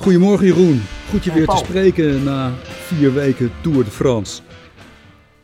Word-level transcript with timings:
Goedemorgen 0.00 0.46
Jeroen, 0.46 0.82
goed 1.10 1.24
je 1.24 1.32
weer 1.32 1.46
te 1.46 1.56
spreken 1.56 2.24
na 2.24 2.54
vier 2.62 3.12
weken 3.12 3.50
Tour 3.62 3.84
de 3.84 3.90
France. 3.90 4.42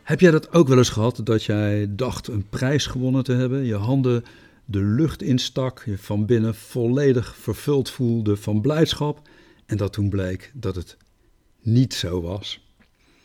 Heb 0.03 0.19
jij 0.19 0.31
dat 0.31 0.53
ook 0.53 0.67
wel 0.67 0.77
eens 0.77 0.89
gehad, 0.89 1.21
dat 1.23 1.43
jij 1.43 1.87
dacht 1.89 2.27
een 2.27 2.49
prijs 2.49 2.85
gewonnen 2.85 3.23
te 3.23 3.33
hebben, 3.33 3.65
je 3.65 3.75
handen 3.75 4.23
de 4.65 4.79
lucht 4.79 5.21
instak, 5.21 5.83
je 5.85 5.97
van 5.97 6.25
binnen 6.25 6.55
volledig 6.55 7.35
vervuld 7.35 7.89
voelde 7.89 8.37
van 8.37 8.61
blijdschap 8.61 9.21
en 9.65 9.77
dat 9.77 9.93
toen 9.93 10.09
bleek 10.09 10.51
dat 10.53 10.75
het 10.75 10.97
niet 11.61 11.93
zo 11.93 12.21
was? 12.21 12.65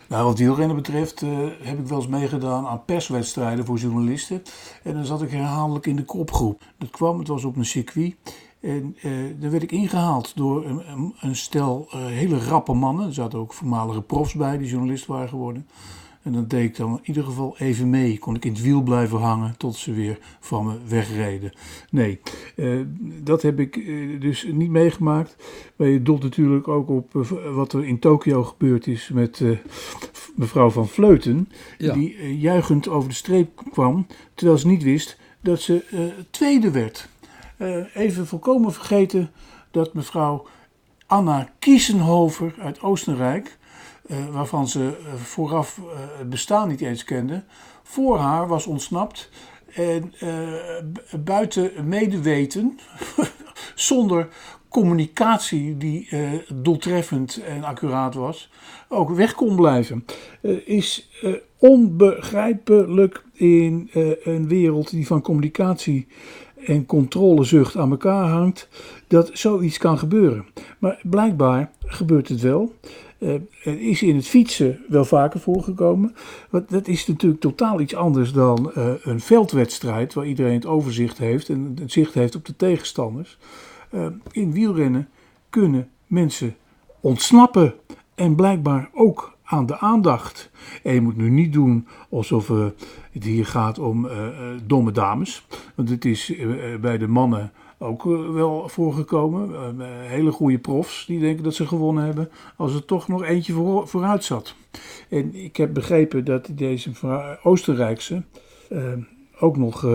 Nou, 0.09 0.25
wat 0.25 0.39
wielrennen 0.39 0.77
betreft 0.77 1.23
uh, 1.23 1.39
heb 1.61 1.79
ik 1.79 1.87
wel 1.87 1.99
eens 1.99 2.09
meegedaan 2.09 2.67
aan 2.67 2.85
perswedstrijden 2.85 3.65
voor 3.65 3.79
journalisten. 3.79 4.43
En 4.83 4.95
dan 4.95 5.05
zat 5.05 5.23
ik 5.23 5.31
herhaaldelijk 5.31 5.87
in 5.87 5.97
de 5.97 6.05
kopgroep. 6.05 6.63
Dat 6.79 6.91
kwam, 6.91 7.19
het 7.19 7.29
was 7.29 7.45
op 7.45 7.57
een 7.57 7.65
circuit. 7.65 8.17
En 8.63 8.97
uh, 9.05 9.13
dan 9.39 9.51
werd 9.51 9.63
ik 9.63 9.73
ingehaald 9.73 10.37
door 10.37 10.67
een, 10.67 11.15
een 11.21 11.37
stel 11.37 11.89
uh, 11.95 12.07
hele 12.07 12.39
rappe 12.39 12.73
mannen. 12.73 13.07
Er 13.07 13.15
zaten 13.15 13.39
ook 13.39 13.53
voormalige 13.53 14.03
profs 14.03 14.35
bij 14.35 14.59
die 14.59 14.69
journalist 14.69 15.07
waren 15.07 15.29
geworden. 15.29 15.67
En 16.23 16.33
dan 16.33 16.47
deed 16.47 16.65
ik 16.65 16.77
dan 16.77 16.91
in 16.91 17.01
ieder 17.03 17.25
geval 17.25 17.57
even 17.59 17.91
mee. 17.91 18.19
Kon 18.19 18.35
ik 18.35 18.45
in 18.45 18.53
het 18.53 18.63
wiel 18.63 18.83
blijven 18.83 19.19
hangen 19.19 19.57
tot 19.57 19.77
ze 19.77 19.93
weer 19.93 20.19
van 20.41 20.67
me 20.67 20.75
wegreden. 20.87 21.53
Nee, 21.91 22.21
uh, 22.57 22.81
dat 23.23 23.43
heb 23.43 23.59
ik 23.61 23.75
dus 24.21 24.47
niet 24.53 24.71
meegemaakt. 24.71 25.37
Maar 25.77 25.89
je 25.89 26.03
doelt 26.03 26.23
natuurlijk 26.23 26.69
ook 26.69 26.89
op 26.89 27.13
wat 27.55 27.73
er 27.73 27.85
in 27.85 27.99
Tokio 27.99 28.45
gebeurd 28.45 28.87
is 28.87 29.11
met 29.13 29.43
mevrouw 30.37 30.71
van 30.71 30.89
Vleuten. 30.89 31.49
Ja. 31.79 31.95
Die 31.95 32.39
juichend 32.39 32.89
over 32.89 33.09
de 33.09 33.15
streep 33.15 33.63
kwam, 33.73 34.07
terwijl 34.35 34.59
ze 34.59 34.67
niet 34.67 34.83
wist 34.83 35.19
dat 35.41 35.61
ze 35.61 35.85
tweede 36.31 36.71
werd. 36.71 37.09
Even 37.95 38.27
volkomen 38.27 38.73
vergeten 38.73 39.31
dat 39.71 39.95
mevrouw 39.95 40.47
Anna 41.07 41.49
Kiesenhover 41.59 42.55
uit 42.59 42.81
Oostenrijk 42.81 43.59
uh, 44.07 44.17
waarvan 44.31 44.69
ze 44.69 44.79
uh, 44.79 45.15
vooraf 45.15 45.81
het 46.19 46.29
bestaan 46.29 46.69
niet 46.69 46.81
eens 46.81 47.05
kende, 47.05 47.43
voor 47.83 48.19
haar 48.19 48.49
was 48.49 48.67
ontsnapt. 48.67 49.31
En 49.75 50.13
buiten 51.25 51.89
medeweten, 51.89 52.79
zonder 53.75 54.29
communicatie 54.69 55.77
die 55.77 56.09
doeltreffend 56.55 57.43
en 57.43 57.65
accuraat 57.65 58.15
was, 58.15 58.51
ook 58.89 59.11
weg 59.11 59.35
kon 59.35 59.57
blijven. 59.57 60.05
is 60.65 61.11
onbegrijpelijk 61.59 63.25
in 63.33 63.91
een 64.23 64.49
wereld 64.49 64.91
die 64.91 65.07
van 65.07 65.23
communicatie 65.23 66.07
en 66.67 66.87
controlezucht 66.87 67.77
aan 67.77 67.91
elkaar 67.91 68.29
hangt, 68.29 68.69
dat 69.07 69.31
zoiets 69.33 69.79
kan 69.79 69.99
gebeuren. 69.99 70.45
Maar 70.79 71.01
blijkbaar 71.03 71.71
gebeurt 71.81 72.29
het 72.29 72.41
wel. 72.41 72.75
Uh, 73.19 73.35
is 73.63 74.03
in 74.03 74.17
het 74.17 74.29
fietsen 74.29 74.85
wel 74.89 75.05
vaker 75.05 75.41
voorgekomen. 75.41 76.15
Want 76.51 76.71
dat 76.71 76.89
is 76.89 77.07
natuurlijk 77.07 77.41
totaal 77.41 77.81
iets 77.81 77.95
anders 77.95 78.33
dan 78.33 78.73
uh, 78.77 78.93
een 79.03 79.21
veldwedstrijd 79.21 80.15
waar 80.15 80.27
iedereen 80.27 80.55
het 80.55 80.67
overzicht 80.67 81.19
heeft 81.19 81.49
en 81.49 81.77
het 81.81 81.93
zicht 81.93 82.15
heeft 82.15 82.35
op 82.35 82.45
de 82.45 82.57
tegenstanders. 82.57 83.39
Uh, 83.91 84.07
in 84.31 84.53
wielrennen 84.53 85.09
kunnen 85.51 85.89
mensen 86.07 86.57
ontsnappen 87.01 87.75
en 88.15 88.35
blijkbaar 88.35 88.91
ook 88.95 89.37
aan 89.45 89.67
de 89.67 89.79
aandacht. 89.79 90.51
En 90.83 90.95
je 90.95 91.01
moet 91.01 91.17
nu 91.17 91.31
niet 91.31 91.53
doen 91.53 91.87
alsof 92.11 92.53
het 93.13 93.25
hier 93.25 93.47
gaat 93.47 93.79
om 93.79 94.09
domme 94.67 94.93
dames. 94.93 95.47
Want 95.75 95.89
het 95.89 96.05
is 96.05 96.33
bij 96.81 96.99
de 96.99 97.09
mannen 97.09 97.53
ook 97.83 98.07
eh, 98.07 98.31
wel 98.31 98.69
voorgekomen. 98.69 99.81
Hele 100.09 100.31
goede 100.31 100.59
profs 100.59 101.07
die 101.07 101.21
denken 101.21 101.45
dat 101.45 101.55
ze 101.55 101.67
gewonnen 101.67 102.05
hebben. 102.05 102.31
Als 102.57 102.75
er 102.75 102.85
toch 102.85 103.09
nog 103.09 103.23
eentje 103.23 103.53
voor, 103.53 103.89
vooruit 103.89 104.25
zat. 104.25 104.55
En 105.09 105.35
ik 105.35 105.57
heb 105.57 105.75
begrepen 105.75 106.25
dat 106.25 106.49
deze 106.53 106.91
Oostenrijkse 107.43 108.23
uh, 108.71 108.93
ook 109.39 109.57
nog 109.57 109.87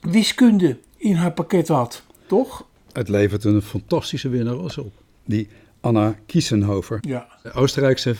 wiskunde 0.00 0.78
in 0.96 1.14
haar 1.14 1.32
pakket 1.32 1.68
had. 1.68 2.02
Toch? 2.26 2.66
Het 2.92 3.08
levert 3.08 3.44
een 3.44 3.62
fantastische 3.62 4.28
winnares 4.28 4.78
op. 4.78 4.92
Die 5.24 5.48
Anna 5.80 6.16
Kiesenhofer. 6.26 6.98
Ja. 7.00 7.26
De 7.42 7.52
Oostenrijkse 7.52 8.14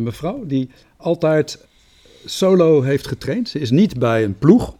mevrouw 0.00 0.46
die 0.46 0.70
altijd 0.96 1.66
solo 2.26 2.82
heeft 2.82 3.06
getraind. 3.06 3.48
Ze 3.48 3.58
is 3.58 3.70
niet 3.70 3.98
bij 3.98 4.24
een 4.24 4.38
ploeg. 4.38 4.76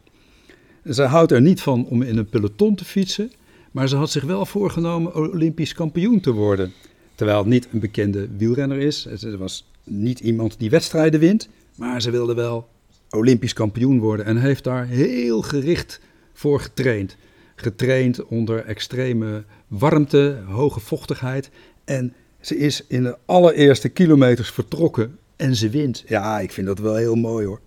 Ze 0.90 1.02
houdt 1.02 1.32
er 1.32 1.40
niet 1.40 1.60
van 1.60 1.86
om 1.86 2.02
in 2.02 2.16
een 2.16 2.28
peloton 2.28 2.74
te 2.74 2.84
fietsen, 2.84 3.32
maar 3.70 3.88
ze 3.88 3.96
had 3.96 4.10
zich 4.10 4.24
wel 4.24 4.46
voorgenomen 4.46 5.14
Olympisch 5.14 5.74
kampioen 5.74 6.20
te 6.20 6.32
worden. 6.32 6.72
Terwijl 7.14 7.38
het 7.38 7.46
niet 7.46 7.68
een 7.72 7.80
bekende 7.80 8.28
wielrenner 8.36 8.78
is. 8.78 9.06
Ze 9.06 9.36
was 9.36 9.70
niet 9.84 10.20
iemand 10.20 10.58
die 10.58 10.70
wedstrijden 10.70 11.20
wint, 11.20 11.48
maar 11.76 12.02
ze 12.02 12.10
wilde 12.10 12.34
wel 12.34 12.68
Olympisch 13.10 13.52
kampioen 13.52 13.98
worden 13.98 14.26
en 14.26 14.36
heeft 14.36 14.64
daar 14.64 14.86
heel 14.86 15.42
gericht 15.42 16.00
voor 16.32 16.60
getraind. 16.60 17.16
Getraind 17.54 18.24
onder 18.24 18.64
extreme 18.64 19.44
warmte, 19.68 20.42
hoge 20.46 20.80
vochtigheid. 20.80 21.50
En 21.84 22.14
ze 22.40 22.56
is 22.56 22.84
in 22.88 23.02
de 23.02 23.16
allereerste 23.24 23.88
kilometers 23.88 24.50
vertrokken 24.50 25.18
en 25.36 25.56
ze 25.56 25.70
wint. 25.70 26.04
Ja, 26.06 26.38
ik 26.38 26.52
vind 26.52 26.66
dat 26.66 26.78
wel 26.78 26.94
heel 26.94 27.14
mooi 27.14 27.46
hoor. 27.46 27.60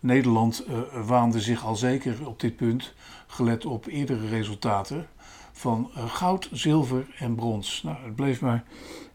Nederland 0.00 0.64
uh, 0.68 1.06
waande 1.06 1.40
zich 1.40 1.64
al 1.64 1.76
zeker 1.76 2.26
op 2.26 2.40
dit 2.40 2.56
punt, 2.56 2.94
gelet 3.26 3.64
op 3.64 3.86
eerdere 3.86 4.28
resultaten, 4.28 5.06
van 5.52 5.90
uh, 5.96 6.10
goud, 6.10 6.48
zilver 6.52 7.06
en 7.18 7.34
brons. 7.34 7.82
Nou, 7.82 7.96
het 8.04 8.14
bleef 8.14 8.40
maar 8.40 8.64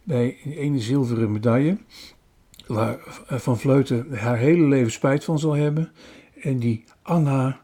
bij 0.04 0.38
ene 0.44 0.80
zilveren 0.80 1.32
medaille, 1.32 1.78
waar 2.68 2.98
uh, 3.32 3.38
Van 3.38 3.60
Vleuten 3.60 4.18
haar 4.18 4.38
hele 4.38 4.64
leven 4.64 4.92
spijt 4.92 5.24
van 5.24 5.40
zal 5.40 5.54
hebben. 5.54 5.92
En 6.42 6.60
die 6.60 6.84
Anna, 7.02 7.62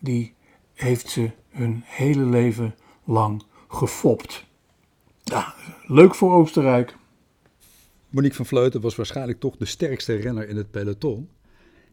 die 0.00 0.34
heeft 0.74 1.08
ze 1.08 1.30
hun 1.50 1.82
hele 1.84 2.24
leven 2.24 2.74
lang 3.04 3.42
gefopt. 3.68 4.44
Ja, 5.24 5.54
leuk 5.86 6.14
voor 6.14 6.32
Oostenrijk. 6.32 6.96
Monique 8.16 8.36
van 8.36 8.46
Vleuten 8.46 8.80
was 8.80 8.96
waarschijnlijk 8.96 9.40
toch 9.40 9.56
de 9.56 9.64
sterkste 9.64 10.14
renner 10.14 10.48
in 10.48 10.56
het 10.56 10.70
peloton. 10.70 11.28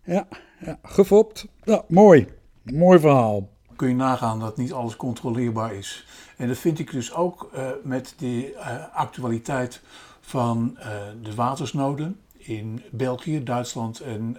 Ja, 0.04 0.28
ja 0.60 0.80
gefopt. 0.84 1.48
Ja, 1.64 1.84
mooi. 1.88 2.28
Mooi 2.62 3.00
verhaal. 3.00 3.50
Kun 3.76 3.88
je 3.88 3.96
nagaan 3.96 4.40
dat 4.40 4.58
niet 4.58 4.74
alles 4.74 4.96
controleerbaar 4.96 5.76
is. 5.76 6.06
En 6.38 6.48
dat 6.48 6.58
vind 6.58 6.80
ik 6.80 6.92
dus 6.92 7.14
ook 7.14 7.50
uh, 7.56 7.70
met 7.84 8.14
de 8.18 8.52
uh, 8.52 8.96
actualiteit 8.96 9.82
van 10.20 10.78
uh, 10.80 10.86
de 11.22 11.36
watersnoden 11.36 12.20
in 12.38 12.82
België, 12.92 13.44
Duitsland 13.44 14.00
en 14.00 14.38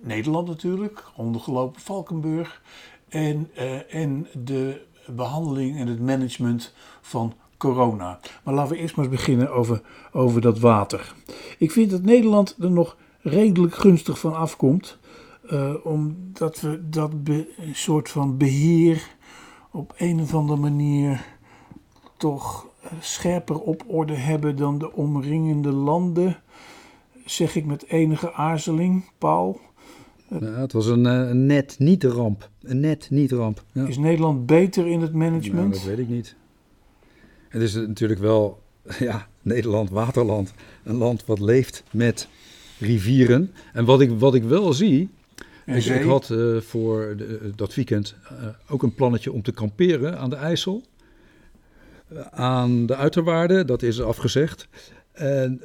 Nederland 0.00 0.48
natuurlijk, 0.48 1.04
ondergelopen 1.16 1.80
Valkenburg. 1.80 2.62
En, 3.08 3.50
en 3.90 4.26
de 4.44 4.82
behandeling 5.06 5.78
en 5.78 5.86
het 5.86 6.00
management 6.00 6.74
van 7.00 7.34
corona. 7.62 8.18
Maar 8.44 8.54
laten 8.54 8.72
we 8.72 8.78
eerst 8.80 8.96
maar 8.96 9.04
eens 9.04 9.14
beginnen 9.14 9.52
over, 9.52 9.80
over 10.12 10.40
dat 10.40 10.58
water. 10.58 11.14
Ik 11.58 11.70
vind 11.70 11.90
dat 11.90 12.02
Nederland 12.02 12.56
er 12.60 12.70
nog 12.70 12.96
redelijk 13.20 13.74
gunstig 13.74 14.18
van 14.18 14.34
afkomt. 14.34 14.98
Uh, 15.52 15.74
omdat 15.82 16.60
we 16.60 16.88
dat 16.88 17.24
be, 17.24 17.54
een 17.56 17.74
soort 17.74 18.08
van 18.08 18.36
beheer 18.36 19.16
op 19.70 19.94
een 19.96 20.20
of 20.20 20.34
andere 20.34 20.60
manier 20.60 21.24
toch 22.16 22.66
scherper 23.00 23.60
op 23.60 23.84
orde 23.86 24.14
hebben 24.14 24.56
dan 24.56 24.78
de 24.78 24.92
omringende 24.92 25.72
landen. 25.72 26.36
Zeg 27.24 27.56
ik 27.56 27.66
met 27.66 27.86
enige 27.88 28.32
aarzeling, 28.32 29.04
Paul. 29.18 29.60
Ja, 30.28 30.46
het 30.46 30.72
was 30.72 30.86
een, 30.86 31.04
een 31.04 31.46
net 31.46 31.76
niet 31.78 32.04
ramp. 32.04 32.50
Een 32.62 32.80
net 32.80 33.10
niet 33.10 33.32
ramp. 33.32 33.64
Ja. 33.72 33.86
Is 33.86 33.98
Nederland 33.98 34.46
beter 34.46 34.86
in 34.86 35.00
het 35.00 35.12
management? 35.12 35.68
Nou, 35.68 35.70
dat 35.70 35.82
weet 35.82 35.98
ik 35.98 36.08
niet. 36.08 36.36
Het 37.52 37.62
is 37.62 37.74
natuurlijk 37.74 38.20
wel, 38.20 38.62
ja, 38.98 39.28
Nederland, 39.42 39.90
waterland. 39.90 40.52
Een 40.84 40.96
land 40.96 41.24
wat 41.26 41.40
leeft 41.40 41.82
met 41.90 42.28
rivieren. 42.78 43.52
En 43.72 43.84
wat 43.84 44.00
ik, 44.00 44.10
wat 44.18 44.34
ik 44.34 44.42
wel 44.42 44.72
zie. 44.72 45.10
Ik, 45.66 45.84
ik, 45.84 46.02
had 46.02 46.30
uh, 46.30 46.60
voor 46.60 47.14
de, 47.16 47.38
eh, 47.42 47.48
dat 47.56 47.74
weekend 47.74 48.14
uh, 48.32 48.48
ook 48.68 48.82
een 48.82 48.94
plannetje 48.94 49.32
om 49.32 49.42
te 49.42 49.52
kamperen 49.52 50.18
aan 50.18 50.30
de 50.30 50.36
IJssel. 50.36 50.82
Uh, 52.12 52.20
aan 52.30 52.86
de 52.86 52.96
uiterwaarden, 52.96 53.66
dat 53.66 53.82
is 53.82 54.00
afgezegd. 54.00 54.68
En 55.12 55.60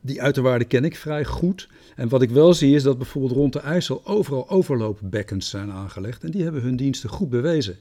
die 0.00 0.22
uiterwaarden 0.22 0.66
ken 0.66 0.84
ik 0.84 0.96
vrij 0.96 1.24
goed. 1.24 1.68
En 1.96 2.08
wat 2.08 2.22
ik 2.22 2.30
wel 2.30 2.54
zie 2.54 2.74
is 2.74 2.82
dat 2.82 2.98
bijvoorbeeld 2.98 3.34
rond 3.34 3.52
de 3.52 3.60
IJssel 3.60 4.06
overal 4.06 4.48
overloopbekkens 4.48 5.48
zijn 5.48 5.70
aangelegd. 5.70 6.24
En 6.24 6.30
die 6.30 6.42
hebben 6.42 6.62
hun 6.62 6.76
diensten 6.76 7.10
goed 7.10 7.30
bewezen. 7.30 7.76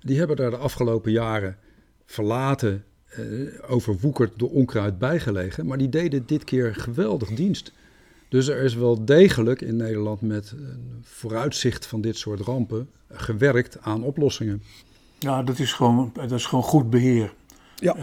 Die 0.00 0.18
hebben 0.18 0.36
daar 0.36 0.50
de 0.50 0.56
afgelopen 0.56 1.12
jaren 1.12 1.56
verlaten, 2.10 2.84
overwoekerd 3.68 4.32
door 4.36 4.50
onkruid 4.50 4.98
bijgelegen. 4.98 5.66
Maar 5.66 5.78
die 5.78 5.88
deden 5.88 6.26
dit 6.26 6.44
keer 6.44 6.74
geweldig 6.74 7.28
dienst. 7.28 7.72
Dus 8.28 8.48
er 8.48 8.62
is 8.62 8.74
wel 8.74 9.04
degelijk 9.04 9.60
in 9.60 9.76
Nederland 9.76 10.20
met 10.20 10.50
een 10.50 11.02
vooruitzicht 11.02 11.86
van 11.86 12.00
dit 12.00 12.16
soort 12.16 12.40
rampen 12.40 12.88
gewerkt 13.12 13.78
aan 13.80 14.02
oplossingen. 14.02 14.62
Ja, 15.18 15.42
dat 15.42 15.58
is 15.58 15.72
gewoon, 15.72 16.10
dat 16.12 16.32
is 16.32 16.46
gewoon 16.46 16.64
goed 16.64 16.90
beheer. 16.90 17.32
Ja. 17.74 17.96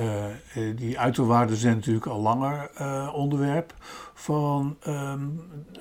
die 0.76 1.00
uiterwaarden 1.00 1.58
zijn 1.58 1.76
natuurlijk 1.76 2.06
al 2.06 2.22
langer 2.22 2.70
onderwerp 3.14 3.74
van 4.14 4.78
ehm, 4.82 5.28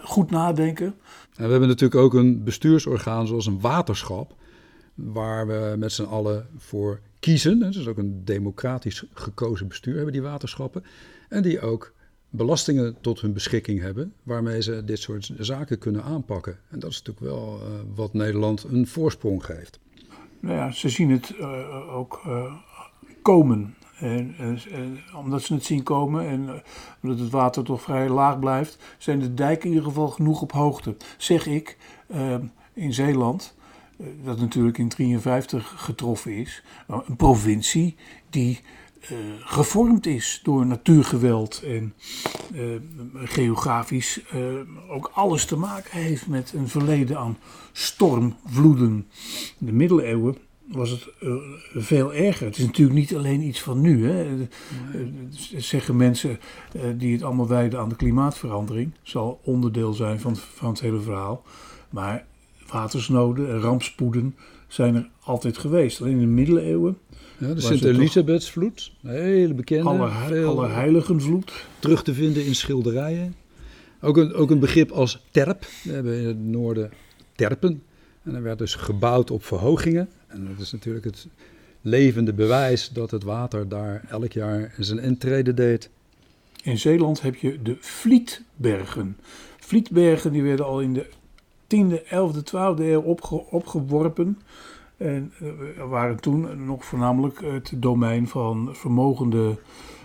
goed 0.01 0.31
nadenken. 0.31 0.87
En 1.37 1.45
we 1.45 1.51
hebben 1.51 1.69
natuurlijk 1.69 2.01
ook 2.01 2.15
een 2.15 2.45
bestuursorgaan 2.45 3.27
zoals 3.27 3.47
een 3.47 3.61
waterschap, 3.61 4.35
waar 4.95 5.47
we 5.47 5.75
met 5.79 5.93
z'n 5.93 6.03
allen 6.03 6.47
voor 6.57 7.01
kiezen. 7.21 7.63
Het 7.63 7.75
is 7.75 7.87
ook 7.87 7.99
een 7.99 8.25
democratisch 8.25 9.05
gekozen 9.13 9.69
bestuur 9.69 9.95
hebben 9.95 10.13
die 10.13 10.23
waterschappen. 10.23 10.85
En 11.29 11.43
die 11.43 11.61
ook 11.61 11.95
belastingen 12.31 12.97
tot 13.01 13.21
hun 13.21 13.33
beschikking 13.33 13.81
hebben, 13.81 14.13
waarmee 14.23 14.63
ze 14.63 14.85
dit 14.85 14.99
soort 14.99 15.33
zaken 15.39 15.79
kunnen 15.79 16.03
aanpakken. 16.03 16.59
En 16.69 16.79
dat 16.79 16.91
is 16.91 17.03
natuurlijk 17.03 17.27
wel 17.27 17.61
uh, 17.63 17.69
wat 17.95 18.13
Nederland 18.13 18.65
een 18.65 18.87
voorsprong 18.87 19.45
geeft. 19.45 19.79
Nou 20.41 20.57
ja, 20.57 20.71
ze 20.71 20.89
zien 20.89 21.11
het 21.11 21.35
uh, 21.39 21.97
ook 21.97 22.23
uh, 22.27 22.55
komen. 23.23 23.75
En, 23.97 24.35
omdat 25.15 25.43
ze 25.43 25.55
het 25.55 25.65
zien 25.65 25.83
komen 25.83 26.27
en 26.27 26.63
omdat 27.03 27.19
het 27.19 27.31
water 27.31 27.65
toch 27.65 27.83
vrij 27.83 28.09
laag 28.09 28.39
blijft, 28.39 28.79
zijn 28.99 29.19
de 29.19 29.35
dijken 29.35 29.65
in 29.65 29.71
ieder 29.71 29.89
geval 29.89 30.09
genoeg 30.09 30.43
op 30.43 30.53
hoogte. 30.53 30.97
Zeg 31.17 31.47
ik, 31.47 31.77
in 32.73 32.95
Zeeland, 32.95 33.56
dat 33.97 34.39
natuurlijk 34.39 34.79
in 34.79 34.89
1953 34.89 35.75
getroffen 35.77 36.33
is, 36.37 36.63
een 36.87 37.17
provincie 37.17 37.97
die 38.31 38.61
uh, 39.13 39.19
gevormd 39.41 40.07
is 40.07 40.41
door 40.43 40.67
natuurgeweld 40.67 41.63
en 41.63 41.95
uh, 42.55 42.77
geografisch 43.15 44.21
uh, 44.35 44.55
ook 44.89 45.11
alles 45.15 45.45
te 45.45 45.57
maken 45.57 46.01
heeft 46.01 46.27
met 46.27 46.53
een 46.53 46.69
verleden 46.69 47.19
aan 47.19 47.39
stormvloeden. 47.73 49.07
In 49.59 49.67
de 49.67 49.73
middeleeuwen 49.73 50.37
was 50.67 50.91
het 50.91 51.09
veel 51.75 52.15
erger. 52.15 52.47
Het 52.47 52.59
is 52.59 52.65
natuurlijk 52.65 52.99
niet 52.99 53.17
alleen 53.17 53.43
iets 53.43 53.63
van 53.63 53.81
nu. 53.81 54.09
Hè. 54.09 54.49
Zeggen 55.57 55.97
mensen 55.97 56.41
die 56.97 57.13
het 57.13 57.23
allemaal 57.23 57.49
wijden 57.49 57.81
aan 57.81 57.89
de 57.89 57.97
klimaatverandering. 57.97 58.93
Zal 59.03 59.41
onderdeel 59.43 59.93
zijn 59.93 60.21
van, 60.21 60.37
van 60.37 60.69
het 60.69 60.81
hele 60.81 61.01
verhaal. 61.01 61.43
Maar 61.91 62.27
watersnoden 62.71 63.49
en 63.49 63.61
rampspoeden 63.61 64.35
zijn 64.69 64.95
er 64.95 65.09
altijd 65.21 65.59
geweest. 65.59 66.01
Alleen 66.01 66.13
in 66.13 66.21
de 66.21 66.27
middeleeuwen 66.27 66.99
ja, 67.39 67.55
de 67.55 67.61
Sint-Elisabethsvloed, 67.61 68.93
een 69.03 69.11
hele 69.11 69.55
bekende. 69.55 69.89
Aller, 69.89 70.47
Allerheiligenvloed. 70.47 71.53
Terug 71.79 72.03
te 72.03 72.15
vinden 72.15 72.45
in 72.45 72.55
schilderijen. 72.55 73.35
Ook 74.01 74.17
een, 74.17 74.35
ook 74.35 74.51
een 74.51 74.59
begrip 74.59 74.91
als 74.91 75.25
terp. 75.31 75.67
We 75.83 75.93
hebben 75.93 76.19
in 76.19 76.27
het 76.27 76.45
noorden 76.45 76.91
terpen. 77.35 77.83
En 78.23 78.35
er 78.35 78.43
werd 78.43 78.59
dus 78.59 78.75
gebouwd 78.75 79.31
op 79.31 79.45
verhogingen. 79.45 80.09
En 80.27 80.47
dat 80.47 80.65
is 80.65 80.73
natuurlijk 80.73 81.05
het 81.05 81.27
levende 81.81 82.33
bewijs 82.33 82.91
dat 82.93 83.11
het 83.11 83.23
water 83.23 83.69
daar 83.69 84.05
elk 84.09 84.33
jaar 84.33 84.75
zijn 84.79 84.99
intrede 84.99 85.55
deed. 85.55 85.91
In 86.63 86.79
Zeeland 86.79 87.23
heb 87.23 87.35
je 87.35 87.63
de 87.63 87.77
Vlietbergen. 87.81 89.17
Vlietbergen 89.59 90.33
die 90.33 90.43
werden 90.43 90.67
al 90.67 90.81
in 90.81 90.93
de 90.93 91.07
10e, 91.75 92.03
11e, 92.05 92.43
12e 92.55 92.81
eeuw 92.81 93.17
opgeworpen 93.51 94.39
en 94.97 95.33
uh, 95.43 95.89
waren 95.89 96.21
toen 96.21 96.67
nog 96.67 96.85
voornamelijk 96.85 97.41
het 97.41 97.73
domein 97.77 98.29
van 98.29 98.69
vermogende 98.73 99.59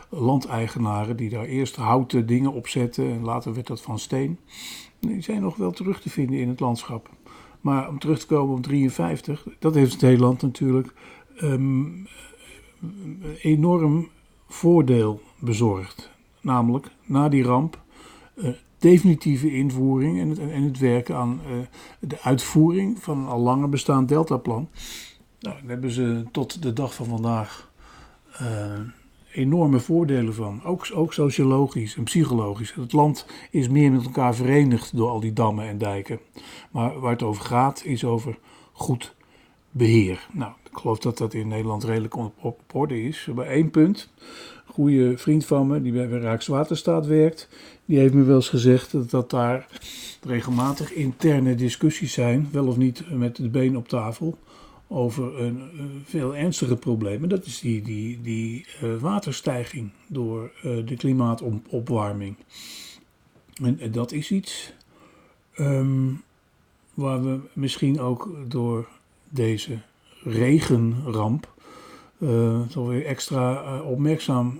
landeigenaren 0.09 1.17
die 1.17 1.29
daar 1.29 1.45
eerst 1.45 1.75
houten 1.75 2.25
dingen 2.25 2.53
op 2.53 2.67
zetten 2.67 3.11
en 3.11 3.23
later 3.23 3.53
werd 3.53 3.67
dat 3.67 3.81
van 3.81 3.99
steen. 3.99 4.39
Die 4.99 5.21
zijn 5.21 5.41
nog 5.41 5.55
wel 5.55 5.71
terug 5.71 6.01
te 6.01 6.09
vinden 6.09 6.39
in 6.39 6.49
het 6.49 6.59
landschap. 6.59 7.09
Maar 7.61 7.89
om 7.89 7.99
terug 7.99 8.19
te 8.19 8.25
komen 8.25 8.55
op 8.55 8.63
53, 8.63 9.45
dat 9.59 9.75
heeft 9.75 9.91
het 9.91 10.01
hele 10.01 10.19
land 10.19 10.41
natuurlijk 10.41 10.93
um, 11.41 12.07
enorm 13.41 14.09
voordeel 14.47 15.21
bezorgd. 15.39 16.11
Namelijk 16.41 16.87
na 17.05 17.29
die 17.29 17.43
ramp 17.43 17.81
uh, 18.35 18.49
definitieve 18.81 19.51
invoering 19.51 20.19
en 20.19 20.29
het, 20.29 20.39
en 20.39 20.63
het 20.63 20.79
werken 20.79 21.15
aan 21.15 21.39
uh, 21.45 21.51
de 21.99 22.21
uitvoering 22.21 23.03
van 23.03 23.17
een 23.17 23.27
al 23.27 23.39
langer 23.39 23.69
bestaand 23.69 24.07
deltaplan. 24.07 24.69
Nou, 25.39 25.55
daar 25.55 25.69
hebben 25.69 25.91
ze 25.91 26.23
tot 26.31 26.61
de 26.61 26.73
dag 26.73 26.93
van 26.93 27.05
vandaag 27.05 27.71
uh, 28.41 28.47
enorme 29.33 29.79
voordelen 29.79 30.33
van. 30.33 30.63
Ook, 30.63 30.89
ook 30.93 31.13
sociologisch 31.13 31.95
en 31.95 32.03
psychologisch. 32.03 32.73
Het 32.73 32.93
land 32.93 33.25
is 33.51 33.69
meer 33.69 33.91
met 33.91 34.05
elkaar 34.05 34.35
verenigd 34.35 34.95
door 34.95 35.09
al 35.09 35.19
die 35.19 35.33
dammen 35.33 35.67
en 35.67 35.77
dijken. 35.77 36.19
Maar 36.71 36.99
waar 36.99 37.11
het 37.11 37.23
over 37.23 37.45
gaat 37.45 37.85
is 37.85 38.05
over 38.05 38.37
goed 38.71 39.15
beheer. 39.71 40.27
Nou, 40.31 40.51
ik 40.71 40.77
geloof 40.77 40.99
dat 40.99 41.17
dat 41.17 41.33
in 41.33 41.47
Nederland 41.47 41.83
redelijk 41.83 42.15
op, 42.15 42.33
op 42.39 42.59
orde 42.73 43.03
is. 43.03 43.29
Bij 43.35 43.47
één 43.47 43.71
punt 43.71 44.09
goede 44.71 45.17
vriend 45.17 45.45
van 45.45 45.67
me, 45.67 45.81
die 45.81 45.91
bij 45.91 46.05
Rijkswaterstaat 46.05 47.05
werkt, 47.05 47.49
die 47.85 47.99
heeft 47.99 48.13
me 48.13 48.23
wel 48.23 48.35
eens 48.35 48.49
gezegd 48.49 49.09
dat, 49.09 49.29
daar 49.29 49.67
regelmatig 50.21 50.93
interne 50.93 51.55
discussies 51.55 52.13
zijn, 52.13 52.49
wel 52.51 52.67
of 52.67 52.77
niet 52.77 53.11
met 53.11 53.35
de 53.35 53.49
been 53.49 53.77
op 53.77 53.87
tafel, 53.87 54.37
over 54.87 55.41
een, 55.41 55.61
veel 56.05 56.35
ernstige 56.35 56.75
problemen. 56.75 57.29
Dat 57.29 57.45
is 57.45 57.59
die, 57.59 57.81
die, 57.81 58.21
die 58.21 58.65
uh, 58.83 58.95
waterstijging 58.97 59.89
door 60.07 60.51
de 60.61 60.95
klimaatopwarming. 60.97 62.35
En, 63.63 63.79
en, 63.79 63.91
dat 63.91 64.11
is 64.11 64.31
iets 64.31 64.73
um, 65.59 66.21
waar 66.93 67.23
we 67.23 67.39
misschien 67.53 67.99
ook 67.99 68.35
door 68.47 68.87
deze 69.29 69.79
regenramp 70.23 71.49
toch 72.69 72.87
weer 72.87 73.05
extra 73.05 73.79
opmerkzaam 73.81 74.59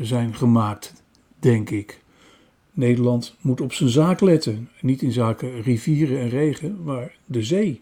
zijn 0.00 0.34
gemaakt, 0.34 1.02
denk 1.38 1.70
ik. 1.70 2.00
Nederland 2.76 3.34
moet 3.40 3.60
op 3.60 3.72
zijn 3.72 3.88
zaak 3.88 4.20
letten. 4.20 4.68
Niet 4.80 5.02
in 5.02 5.12
zaken 5.12 5.62
rivieren 5.62 6.20
en 6.20 6.28
regen, 6.28 6.82
maar 6.82 7.16
de 7.24 7.42
zee. 7.42 7.80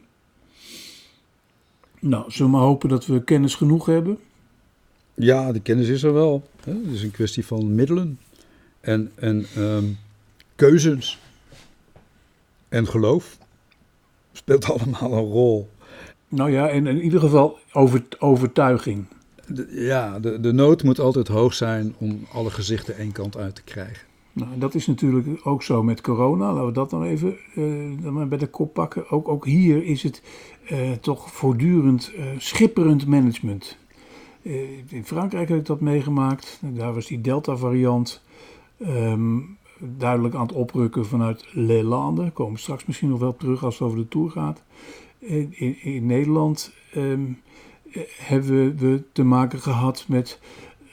Nou, 2.01 2.31
zullen 2.31 2.51
we 2.51 2.57
maar 2.57 2.67
hopen 2.67 2.89
dat 2.89 3.07
we 3.07 3.25
kennis 3.25 3.55
genoeg 3.55 3.87
hebben? 3.87 4.19
Ja, 5.15 5.53
de 5.53 5.61
kennis 5.61 5.89
is 5.89 6.03
er 6.03 6.13
wel. 6.13 6.49
Hè? 6.65 6.73
Het 6.73 6.93
is 6.93 7.03
een 7.03 7.11
kwestie 7.11 7.47
van 7.47 7.75
middelen 7.75 8.19
en, 8.81 9.11
en 9.15 9.47
um, 9.59 9.99
keuzes. 10.57 11.19
En 12.69 12.87
geloof 12.87 13.39
speelt 14.33 14.65
allemaal 14.71 15.13
een 15.13 15.31
rol. 15.31 15.71
Nou 16.29 16.51
ja, 16.51 16.69
en 16.69 16.87
in 16.87 17.03
ieder 17.03 17.21
geval 17.21 17.59
over, 17.73 18.03
overtuiging. 18.19 19.05
ja, 19.71 20.19
de, 20.21 20.41
de 20.41 20.53
nood 20.53 20.83
moet 20.83 20.99
altijd 20.99 21.29
hoog 21.29 21.55
zijn 21.55 21.95
om 21.99 22.27
alle 22.33 22.51
gezichten 22.51 22.97
één 22.97 23.13
kant 23.13 23.37
uit 23.37 23.55
te 23.55 23.63
krijgen. 23.63 24.13
Nou, 24.35 24.59
dat 24.59 24.75
is 24.75 24.87
natuurlijk 24.87 25.47
ook 25.47 25.63
zo 25.63 25.83
met 25.83 26.01
corona. 26.01 26.53
Laten 26.53 26.67
we 26.67 26.73
dat 26.73 26.91
dan 26.91 27.03
even 27.03 27.37
uh, 27.55 28.25
bij 28.25 28.39
de 28.39 28.47
kop 28.47 28.75
pakken. 28.75 29.11
Ook, 29.11 29.29
ook 29.29 29.47
hier 29.47 29.85
is 29.85 30.03
het 30.03 30.23
uh, 30.71 30.93
toch 30.93 31.33
voortdurend 31.33 32.13
uh, 32.17 32.25
schipperend 32.39 33.07
management. 33.07 33.79
in 34.89 35.05
Frankrijk 35.05 35.49
heb 35.49 35.59
ik 35.59 35.67
dat 35.67 35.81
meegemaakt. 35.81 36.61
Daar 36.63 36.95
was 36.95 37.07
die 37.07 37.21
Delta-variant 37.21 38.23
um, 38.79 39.59
duidelijk 39.79 40.35
aan 40.35 40.47
het 40.47 40.53
oprukken 40.53 41.07
vanuit 41.07 41.47
Les 41.53 41.83
Landes. 41.83 42.25
Daar 42.25 42.33
komen 42.33 42.55
we 42.55 42.61
straks 42.61 42.87
misschien 42.87 43.09
nog 43.09 43.19
wel 43.19 43.37
terug 43.37 43.65
als 43.65 43.79
het 43.79 43.83
over 43.89 43.99
de 43.99 44.09
Tour 44.09 44.31
gaat 44.31 44.63
in, 45.27 45.83
in, 45.83 46.07
Nederland 46.07 46.73
um, 46.97 47.41
hebben 48.19 48.77
we 48.77 49.03
te 49.13 49.25
maken 49.25 49.59
gehad 49.59 50.05
met 50.09 50.41